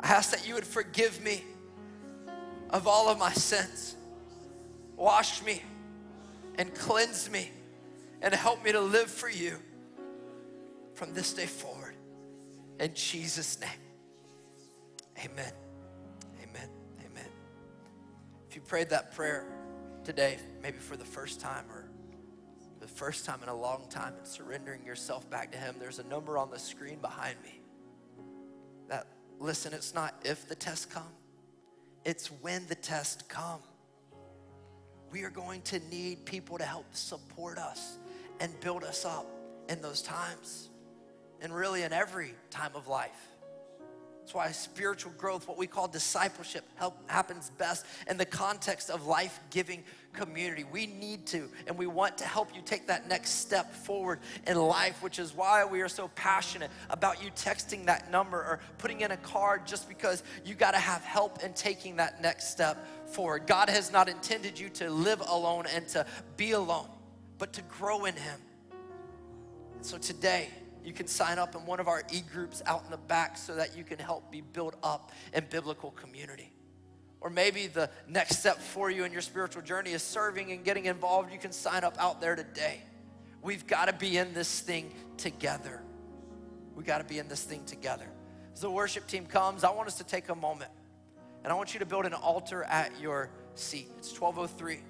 I 0.00 0.08
ask 0.08 0.30
that 0.30 0.46
you 0.46 0.54
would 0.54 0.66
forgive 0.66 1.22
me 1.24 1.44
of 2.70 2.86
all 2.86 3.08
of 3.08 3.18
my 3.18 3.32
sins, 3.32 3.96
wash 4.96 5.42
me 5.42 5.62
and 6.56 6.74
cleanse 6.74 7.30
me, 7.30 7.50
and 8.22 8.32
help 8.34 8.64
me 8.64 8.72
to 8.72 8.80
live 8.80 9.10
for 9.10 9.28
you 9.28 9.56
from 10.94 11.14
this 11.14 11.32
day 11.34 11.46
forward. 11.46 11.94
In 12.78 12.94
Jesus' 12.94 13.58
name, 13.60 13.70
amen. 15.24 15.63
If 18.54 18.58
you 18.58 18.66
prayed 18.68 18.90
that 18.90 19.16
prayer 19.16 19.48
today, 20.04 20.38
maybe 20.62 20.78
for 20.78 20.96
the 20.96 21.04
first 21.04 21.40
time 21.40 21.64
or 21.68 21.88
the 22.78 22.86
first 22.86 23.26
time 23.26 23.40
in 23.42 23.48
a 23.48 23.54
long 23.54 23.88
time 23.90 24.14
and 24.16 24.24
surrendering 24.24 24.86
yourself 24.86 25.28
back 25.28 25.50
to 25.50 25.58
Him, 25.58 25.74
there's 25.80 25.98
a 25.98 26.04
number 26.04 26.38
on 26.38 26.52
the 26.52 26.58
screen 26.60 27.00
behind 27.00 27.34
me. 27.42 27.60
That, 28.86 29.08
listen, 29.40 29.72
it's 29.72 29.92
not 29.92 30.14
if 30.24 30.46
the 30.48 30.54
test 30.54 30.88
come, 30.88 31.10
it's 32.04 32.28
when 32.28 32.64
the 32.68 32.76
test 32.76 33.28
come. 33.28 33.58
We 35.10 35.24
are 35.24 35.30
going 35.30 35.62
to 35.62 35.80
need 35.90 36.24
people 36.24 36.56
to 36.58 36.64
help 36.64 36.94
support 36.94 37.58
us 37.58 37.98
and 38.38 38.52
build 38.60 38.84
us 38.84 39.04
up 39.04 39.26
in 39.68 39.82
those 39.82 40.00
times, 40.00 40.68
and 41.40 41.52
really 41.52 41.82
in 41.82 41.92
every 41.92 42.34
time 42.50 42.70
of 42.76 42.86
life. 42.86 43.33
That's 44.24 44.32
why 44.32 44.50
spiritual 44.52 45.12
growth, 45.18 45.46
what 45.46 45.58
we 45.58 45.66
call 45.66 45.86
discipleship, 45.86 46.64
help, 46.76 46.96
happens 47.10 47.50
best 47.58 47.84
in 48.08 48.16
the 48.16 48.24
context 48.24 48.88
of 48.88 49.04
life 49.04 49.38
giving 49.50 49.84
community. 50.14 50.64
We 50.64 50.86
need 50.86 51.26
to, 51.26 51.50
and 51.66 51.76
we 51.76 51.86
want 51.86 52.16
to 52.18 52.24
help 52.24 52.56
you 52.56 52.62
take 52.64 52.86
that 52.86 53.06
next 53.06 53.32
step 53.32 53.74
forward 53.74 54.20
in 54.46 54.56
life, 54.56 55.02
which 55.02 55.18
is 55.18 55.36
why 55.36 55.66
we 55.66 55.82
are 55.82 55.90
so 55.90 56.08
passionate 56.14 56.70
about 56.88 57.22
you 57.22 57.32
texting 57.32 57.84
that 57.84 58.10
number 58.10 58.38
or 58.38 58.60
putting 58.78 59.02
in 59.02 59.10
a 59.10 59.18
card 59.18 59.66
just 59.66 59.90
because 59.90 60.22
you 60.42 60.54
got 60.54 60.70
to 60.70 60.80
have 60.80 61.02
help 61.02 61.44
in 61.44 61.52
taking 61.52 61.96
that 61.96 62.22
next 62.22 62.48
step 62.48 62.78
forward. 63.06 63.46
God 63.46 63.68
has 63.68 63.92
not 63.92 64.08
intended 64.08 64.58
you 64.58 64.70
to 64.70 64.88
live 64.88 65.20
alone 65.20 65.66
and 65.74 65.86
to 65.88 66.06
be 66.38 66.52
alone, 66.52 66.88
but 67.36 67.52
to 67.52 67.62
grow 67.62 68.06
in 68.06 68.14
Him. 68.14 68.40
So 69.82 69.98
today, 69.98 70.48
you 70.84 70.92
can 70.92 71.06
sign 71.06 71.38
up 71.38 71.54
in 71.54 71.64
one 71.64 71.80
of 71.80 71.88
our 71.88 72.02
e 72.12 72.20
groups 72.32 72.62
out 72.66 72.84
in 72.84 72.90
the 72.90 72.98
back 72.98 73.38
so 73.38 73.54
that 73.56 73.76
you 73.76 73.84
can 73.84 73.98
help 73.98 74.30
be 74.30 74.42
built 74.42 74.74
up 74.82 75.12
in 75.32 75.44
biblical 75.50 75.90
community. 75.92 76.52
Or 77.22 77.30
maybe 77.30 77.68
the 77.68 77.88
next 78.06 78.40
step 78.40 78.58
for 78.58 78.90
you 78.90 79.04
in 79.04 79.12
your 79.12 79.22
spiritual 79.22 79.62
journey 79.62 79.92
is 79.92 80.02
serving 80.02 80.52
and 80.52 80.62
getting 80.62 80.84
involved. 80.84 81.32
You 81.32 81.38
can 81.38 81.52
sign 81.52 81.82
up 81.82 81.96
out 81.98 82.20
there 82.20 82.36
today. 82.36 82.82
We've 83.40 83.66
got 83.66 83.86
to 83.86 83.94
be 83.94 84.18
in 84.18 84.34
this 84.34 84.60
thing 84.60 84.92
together. 85.16 85.80
We 86.76 86.84
got 86.84 86.98
to 86.98 87.04
be 87.04 87.18
in 87.18 87.28
this 87.28 87.42
thing 87.42 87.64
together. 87.64 88.06
As 88.52 88.60
the 88.60 88.70
worship 88.70 89.06
team 89.06 89.24
comes, 89.24 89.64
I 89.64 89.70
want 89.70 89.88
us 89.88 89.96
to 89.98 90.04
take 90.04 90.28
a 90.28 90.34
moment 90.34 90.70
and 91.44 91.52
I 91.52 91.56
want 91.56 91.72
you 91.72 91.80
to 91.80 91.86
build 91.86 92.04
an 92.04 92.12
altar 92.12 92.62
at 92.64 93.00
your 93.00 93.30
seat. 93.54 93.88
It's 93.98 94.18
1203. 94.20 94.80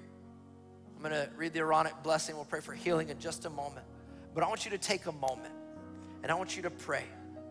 I'm 0.95 1.01
going 1.01 1.13
to 1.13 1.29
read 1.37 1.53
the 1.53 1.59
Aaronic 1.59 2.03
blessing. 2.03 2.35
We'll 2.35 2.45
pray 2.45 2.61
for 2.61 2.73
healing 2.73 3.09
in 3.09 3.19
just 3.19 3.45
a 3.45 3.49
moment. 3.49 3.85
But 4.33 4.43
I 4.43 4.47
want 4.47 4.65
you 4.65 4.71
to 4.71 4.77
take 4.77 5.05
a 5.05 5.11
moment 5.13 5.53
and 6.25 6.31
I 6.31 6.35
want 6.35 6.55
you 6.55 6.63
to 6.63 6.71
pray. 6.71 7.03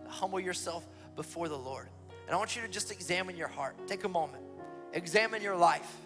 Humble 0.09 0.41
yourself 0.41 0.85
before 1.15 1.49
the 1.49 1.57
Lord. 1.57 1.87
And 2.27 2.35
I 2.35 2.39
want 2.39 2.57
you 2.57 2.63
to 2.63 2.67
just 2.67 2.91
examine 2.91 3.37
your 3.37 3.47
heart. 3.47 3.77
Take 3.87 4.03
a 4.03 4.09
moment. 4.09 4.43
Examine 4.93 5.43
your 5.43 5.55
life. 5.55 5.97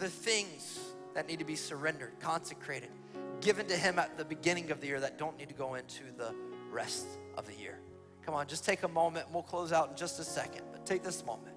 The 0.00 0.08
things 0.08 0.80
that 1.14 1.28
need 1.28 1.38
to 1.38 1.44
be 1.44 1.54
surrendered, 1.54 2.18
consecrated, 2.18 2.88
given 3.40 3.68
to 3.68 3.76
Him 3.76 4.00
at 4.00 4.18
the 4.18 4.24
beginning 4.24 4.72
of 4.72 4.80
the 4.80 4.88
year 4.88 4.98
that 4.98 5.18
don't 5.18 5.38
need 5.38 5.50
to 5.50 5.54
go 5.54 5.76
into 5.76 6.02
the 6.16 6.34
rest 6.72 7.06
of 7.36 7.46
the 7.46 7.54
year. 7.54 7.78
Come 8.26 8.34
on, 8.34 8.48
just 8.48 8.64
take 8.64 8.82
a 8.82 8.88
moment. 8.88 9.26
We'll 9.32 9.44
close 9.44 9.70
out 9.70 9.90
in 9.90 9.96
just 9.96 10.18
a 10.18 10.24
second, 10.24 10.62
but 10.72 10.84
take 10.84 11.04
this 11.04 11.24
moment. 11.24 11.54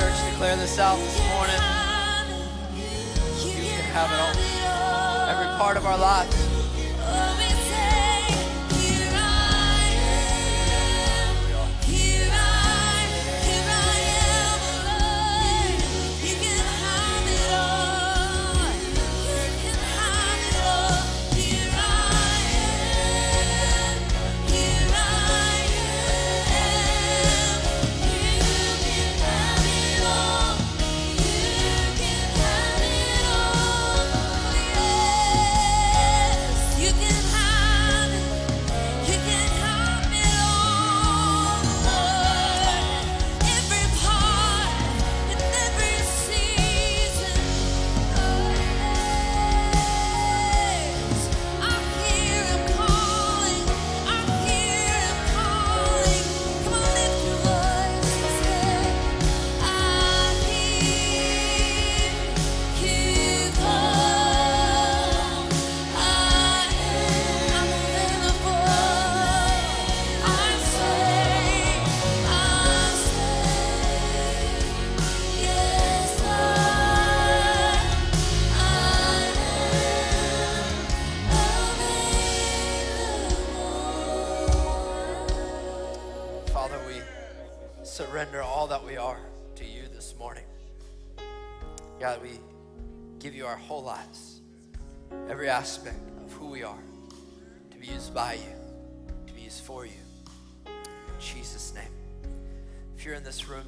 Church, 0.00 0.30
declare 0.30 0.56
this 0.56 0.78
out 0.78 0.98
this 0.98 1.18
morning. 1.30 1.56
You 3.40 3.64
can 3.64 3.84
have 3.96 4.12
it 4.12 4.20
all. 4.20 5.28
Every 5.30 5.46
part 5.56 5.78
of 5.78 5.86
our 5.86 5.96
lives. 5.96 6.45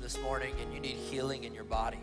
This 0.08 0.22
morning 0.22 0.54
and 0.62 0.72
you 0.72 0.80
need 0.80 0.96
healing 0.96 1.44
in 1.44 1.52
your 1.52 1.64
body, 1.64 1.98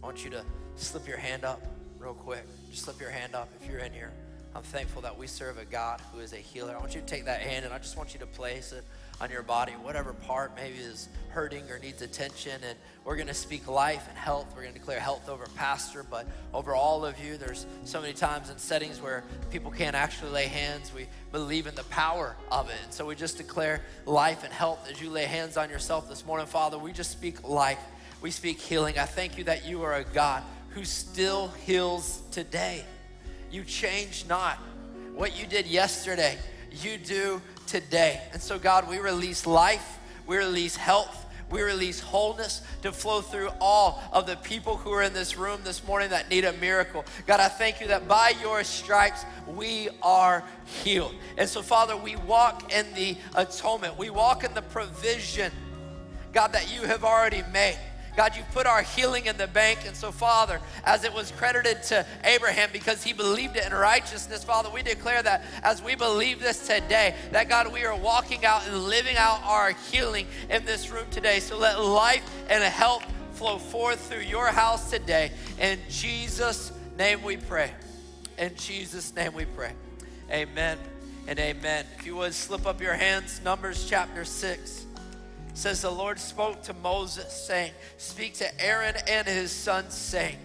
I 0.00 0.06
want 0.06 0.22
you 0.22 0.30
to 0.30 0.44
slip 0.76 1.08
your 1.08 1.16
hand 1.16 1.44
up 1.44 1.60
real 1.98 2.14
quick. 2.14 2.46
Just 2.70 2.84
slip 2.84 3.00
your 3.00 3.10
hand 3.10 3.34
up 3.34 3.48
if 3.60 3.68
you're 3.68 3.80
in 3.80 3.92
here. 3.92 4.12
I'm 4.54 4.62
thankful 4.62 5.02
that 5.02 5.18
we 5.18 5.26
serve 5.26 5.58
a 5.58 5.64
God 5.64 6.00
who 6.12 6.20
is 6.20 6.32
a 6.32 6.36
healer. 6.36 6.76
I 6.76 6.78
want 6.78 6.94
you 6.94 7.00
to 7.00 7.06
take 7.08 7.24
that 7.24 7.40
hand 7.40 7.64
and 7.64 7.74
I 7.74 7.78
just 7.78 7.96
want 7.96 8.14
you 8.14 8.20
to 8.20 8.26
place 8.26 8.70
it 8.72 8.84
on 9.20 9.30
your 9.30 9.42
body, 9.42 9.72
whatever 9.72 10.12
part 10.12 10.52
maybe 10.56 10.76
is 10.78 11.08
hurting 11.30 11.70
or 11.70 11.78
needs 11.78 12.02
attention. 12.02 12.60
And 12.66 12.78
we're 13.04 13.16
going 13.16 13.28
to 13.28 13.34
speak 13.34 13.66
life 13.68 14.06
and 14.08 14.16
health. 14.16 14.46
We're 14.54 14.62
going 14.62 14.74
to 14.74 14.78
declare 14.78 15.00
health 15.00 15.28
over 15.28 15.46
Pastor, 15.54 16.04
but 16.08 16.26
over 16.52 16.74
all 16.74 17.04
of 17.04 17.18
you. 17.18 17.36
There's 17.36 17.66
so 17.84 18.00
many 18.00 18.12
times 18.12 18.50
in 18.50 18.58
settings 18.58 19.00
where 19.00 19.24
people 19.50 19.70
can't 19.70 19.96
actually 19.96 20.32
lay 20.32 20.46
hands. 20.46 20.92
We 20.94 21.06
believe 21.32 21.66
in 21.66 21.74
the 21.74 21.84
power 21.84 22.36
of 22.50 22.68
it. 22.68 22.76
And 22.84 22.92
so 22.92 23.06
we 23.06 23.14
just 23.14 23.38
declare 23.38 23.82
life 24.04 24.44
and 24.44 24.52
health 24.52 24.88
as 24.90 25.00
you 25.00 25.10
lay 25.10 25.24
hands 25.24 25.56
on 25.56 25.70
yourself 25.70 26.08
this 26.08 26.26
morning, 26.26 26.46
Father. 26.46 26.78
We 26.78 26.92
just 26.92 27.10
speak 27.10 27.46
life. 27.46 27.80
We 28.20 28.30
speak 28.30 28.60
healing. 28.60 28.98
I 28.98 29.04
thank 29.04 29.38
you 29.38 29.44
that 29.44 29.66
you 29.66 29.82
are 29.82 29.94
a 29.94 30.04
God 30.04 30.42
who 30.70 30.84
still 30.84 31.48
heals 31.64 32.20
today. 32.30 32.84
You 33.50 33.64
change 33.64 34.26
not. 34.28 34.58
What 35.14 35.40
you 35.40 35.46
did 35.46 35.66
yesterday, 35.66 36.36
you 36.70 36.98
do 36.98 37.40
today. 37.66 38.20
And 38.32 38.40
so, 38.40 38.58
God, 38.58 38.88
we 38.88 38.98
release 38.98 39.46
life, 39.46 39.98
we 40.26 40.36
release 40.36 40.76
health. 40.76 41.24
We 41.48 41.62
release 41.62 42.00
wholeness 42.00 42.62
to 42.82 42.90
flow 42.90 43.20
through 43.20 43.50
all 43.60 44.02
of 44.12 44.26
the 44.26 44.34
people 44.36 44.76
who 44.76 44.90
are 44.92 45.02
in 45.02 45.12
this 45.12 45.38
room 45.38 45.60
this 45.62 45.86
morning 45.86 46.10
that 46.10 46.28
need 46.28 46.44
a 46.44 46.52
miracle. 46.54 47.04
God, 47.26 47.38
I 47.38 47.46
thank 47.46 47.80
you 47.80 47.86
that 47.86 48.08
by 48.08 48.34
your 48.42 48.64
stripes 48.64 49.24
we 49.46 49.88
are 50.02 50.42
healed. 50.82 51.14
And 51.38 51.48
so, 51.48 51.62
Father, 51.62 51.96
we 51.96 52.16
walk 52.16 52.72
in 52.72 52.92
the 52.94 53.16
atonement, 53.36 53.96
we 53.96 54.10
walk 54.10 54.42
in 54.42 54.54
the 54.54 54.62
provision, 54.62 55.52
God, 56.32 56.52
that 56.52 56.74
you 56.74 56.82
have 56.82 57.04
already 57.04 57.44
made. 57.52 57.78
God, 58.16 58.34
you 58.34 58.42
put 58.52 58.66
our 58.66 58.82
healing 58.82 59.26
in 59.26 59.36
the 59.36 59.46
bank. 59.46 59.80
And 59.86 59.94
so, 59.94 60.10
Father, 60.10 60.60
as 60.84 61.04
it 61.04 61.12
was 61.12 61.30
credited 61.32 61.82
to 61.84 62.06
Abraham 62.24 62.70
because 62.72 63.04
he 63.04 63.12
believed 63.12 63.56
it 63.56 63.66
in 63.66 63.72
righteousness, 63.72 64.42
Father, 64.42 64.70
we 64.70 64.82
declare 64.82 65.22
that 65.22 65.44
as 65.62 65.82
we 65.82 65.94
believe 65.94 66.40
this 66.40 66.66
today, 66.66 67.14
that 67.32 67.48
God, 67.48 67.72
we 67.72 67.84
are 67.84 67.94
walking 67.94 68.44
out 68.46 68.66
and 68.66 68.84
living 68.84 69.16
out 69.18 69.42
our 69.44 69.72
healing 69.90 70.26
in 70.48 70.64
this 70.64 70.90
room 70.90 71.06
today. 71.10 71.40
So 71.40 71.58
let 71.58 71.78
life 71.78 72.24
and 72.48 72.64
health 72.64 73.04
flow 73.32 73.58
forth 73.58 74.00
through 74.10 74.22
your 74.22 74.46
house 74.46 74.90
today. 74.90 75.30
In 75.60 75.78
Jesus' 75.90 76.72
name 76.96 77.22
we 77.22 77.36
pray. 77.36 77.70
In 78.38 78.54
Jesus' 78.56 79.14
name 79.14 79.34
we 79.34 79.44
pray. 79.44 79.72
Amen 80.30 80.78
and 81.28 81.38
amen. 81.38 81.84
If 81.98 82.06
you 82.06 82.16
would 82.16 82.32
slip 82.32 82.66
up 82.66 82.80
your 82.80 82.94
hands, 82.94 83.42
Numbers 83.44 83.86
chapter 83.88 84.24
6 84.24 84.85
says 85.56 85.80
the 85.80 85.90
Lord 85.90 86.18
spoke 86.18 86.62
to 86.64 86.74
Moses, 86.74 87.32
saying, 87.32 87.72
Speak 87.96 88.34
to 88.34 88.64
Aaron 88.64 88.94
and 89.08 89.26
his 89.26 89.50
sons, 89.50 89.94
saying, 89.94 90.36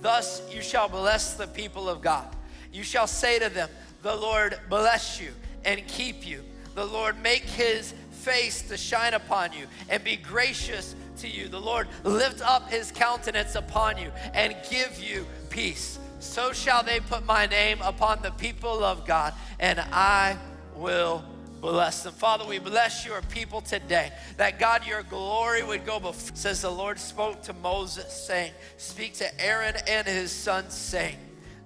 Thus 0.00 0.42
you 0.50 0.62
shall 0.62 0.88
bless 0.88 1.34
the 1.34 1.46
people 1.46 1.88
of 1.88 2.00
God. 2.00 2.34
You 2.72 2.82
shall 2.82 3.06
say 3.06 3.38
to 3.38 3.50
them, 3.50 3.68
The 4.02 4.16
Lord 4.16 4.58
bless 4.70 5.20
you 5.20 5.32
and 5.64 5.86
keep 5.86 6.26
you. 6.26 6.42
The 6.74 6.84
Lord 6.84 7.22
make 7.22 7.42
his 7.42 7.94
face 8.10 8.62
to 8.62 8.76
shine 8.78 9.12
upon 9.12 9.52
you 9.52 9.66
and 9.90 10.02
be 10.02 10.16
gracious 10.16 10.96
to 11.18 11.28
you. 11.28 11.48
The 11.48 11.60
Lord 11.60 11.86
lift 12.02 12.40
up 12.40 12.70
his 12.70 12.90
countenance 12.90 13.54
upon 13.54 13.98
you 13.98 14.10
and 14.32 14.56
give 14.70 14.98
you 14.98 15.26
peace. 15.50 15.98
So 16.20 16.54
shall 16.54 16.82
they 16.82 17.00
put 17.00 17.26
my 17.26 17.44
name 17.44 17.82
upon 17.82 18.22
the 18.22 18.30
people 18.30 18.82
of 18.82 19.06
God, 19.06 19.34
and 19.60 19.78
I 19.92 20.38
will 20.74 21.22
bless 21.60 22.02
them. 22.02 22.12
Father, 22.12 22.44
we 22.44 22.58
bless 22.58 23.06
your 23.06 23.22
people 23.22 23.60
today 23.60 24.12
that 24.36 24.58
God, 24.58 24.86
your 24.86 25.02
glory 25.02 25.62
would 25.62 25.84
go 25.86 25.98
before. 25.98 26.36
Says 26.36 26.62
the 26.62 26.70
Lord 26.70 26.98
spoke 26.98 27.42
to 27.42 27.52
Moses, 27.52 28.12
saying, 28.12 28.52
Speak 28.76 29.14
to 29.14 29.40
Aaron 29.44 29.74
and 29.88 30.06
his 30.06 30.30
sons, 30.30 30.74
saying, 30.74 31.16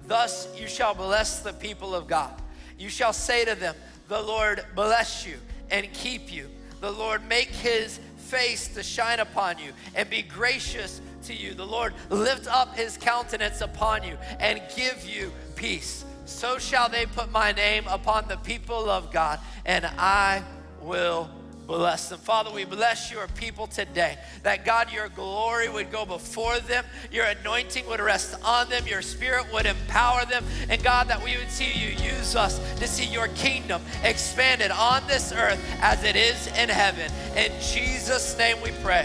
Thus 0.07 0.49
you 0.59 0.67
shall 0.69 0.95
bless 0.95 1.41
the 1.41 1.53
people 1.53 1.95
of 1.95 2.07
God. 2.07 2.33
You 2.79 2.89
shall 2.89 3.13
say 3.13 3.45
to 3.45 3.55
them, 3.55 3.75
The 4.09 4.23
Lord 4.23 4.65
bless 4.75 5.27
you 5.27 5.39
and 5.71 5.93
keep 5.93 6.33
you. 6.33 6.49
The 6.81 6.93
Lord 6.93 7.27
make 7.29 7.49
his 7.49 7.99
face 8.17 8.69
to 8.69 8.83
shine 8.83 9.21
upon 9.21 9.59
you 9.59 9.73
and 9.95 10.09
be 10.09 10.23
gracious 10.23 11.01
to 11.25 11.35
you. 11.35 11.55
The 11.55 11.67
Lord 11.67 11.95
lift 12.11 12.47
up 12.47 12.77
his 12.77 12.97
countenance 12.97 13.61
upon 13.61 14.05
you 14.05 14.17
and 14.39 14.61
give 14.77 15.05
you 15.05 15.33
peace 15.57 16.05
so 16.29 16.59
shall 16.59 16.89
they 16.89 17.07
put 17.07 17.31
my 17.33 17.53
name 17.53 17.85
upon 17.89 18.29
the 18.29 18.37
people 18.37 18.91
of 18.91 19.11
God, 19.13 19.41
and 19.65 19.87
I 19.87 20.43
will 20.83 21.29
bless 21.67 22.09
them. 22.09 22.19
Father, 22.19 22.51
we 22.51 22.65
bless 22.65 23.13
your 23.13 23.29
people 23.29 23.67
today. 23.67 24.17
That 24.43 24.65
God, 24.65 24.91
your 24.91 25.09
glory 25.11 25.69
would 25.69 25.93
go 25.93 26.07
before 26.07 26.59
them, 26.61 26.85
your 27.13 27.27
anointing 27.27 27.87
would 27.89 28.01
rest 28.01 28.35
on 28.43 28.69
them, 28.71 28.87
your 28.87 29.03
spirit 29.03 29.47
would 29.53 29.67
empower 29.67 30.25
them, 30.25 30.45
and 30.69 30.83
God, 30.83 31.09
that 31.09 31.23
we 31.23 31.37
would 31.37 31.51
see 31.51 31.73
you 31.73 31.91
use 31.91 32.35
us 32.37 32.59
to 32.79 32.87
see 32.87 33.07
your 33.07 33.29
kingdom 33.29 33.83
expanded 34.03 34.71
on 34.71 35.07
this 35.07 35.33
earth 35.33 35.63
as 35.81 36.03
it 36.05 36.17
is 36.17 36.47
in 36.59 36.69
heaven. 36.69 37.11
In 37.37 37.53
Jesus' 37.61 38.37
name 38.39 38.57
we 38.63 38.71
pray. 38.83 39.05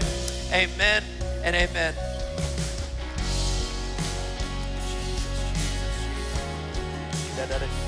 Amen 0.52 1.02
and 1.42 1.54
amen. 1.54 2.13
Da 7.36 7.46
da 7.46 7.58
da 7.58 7.83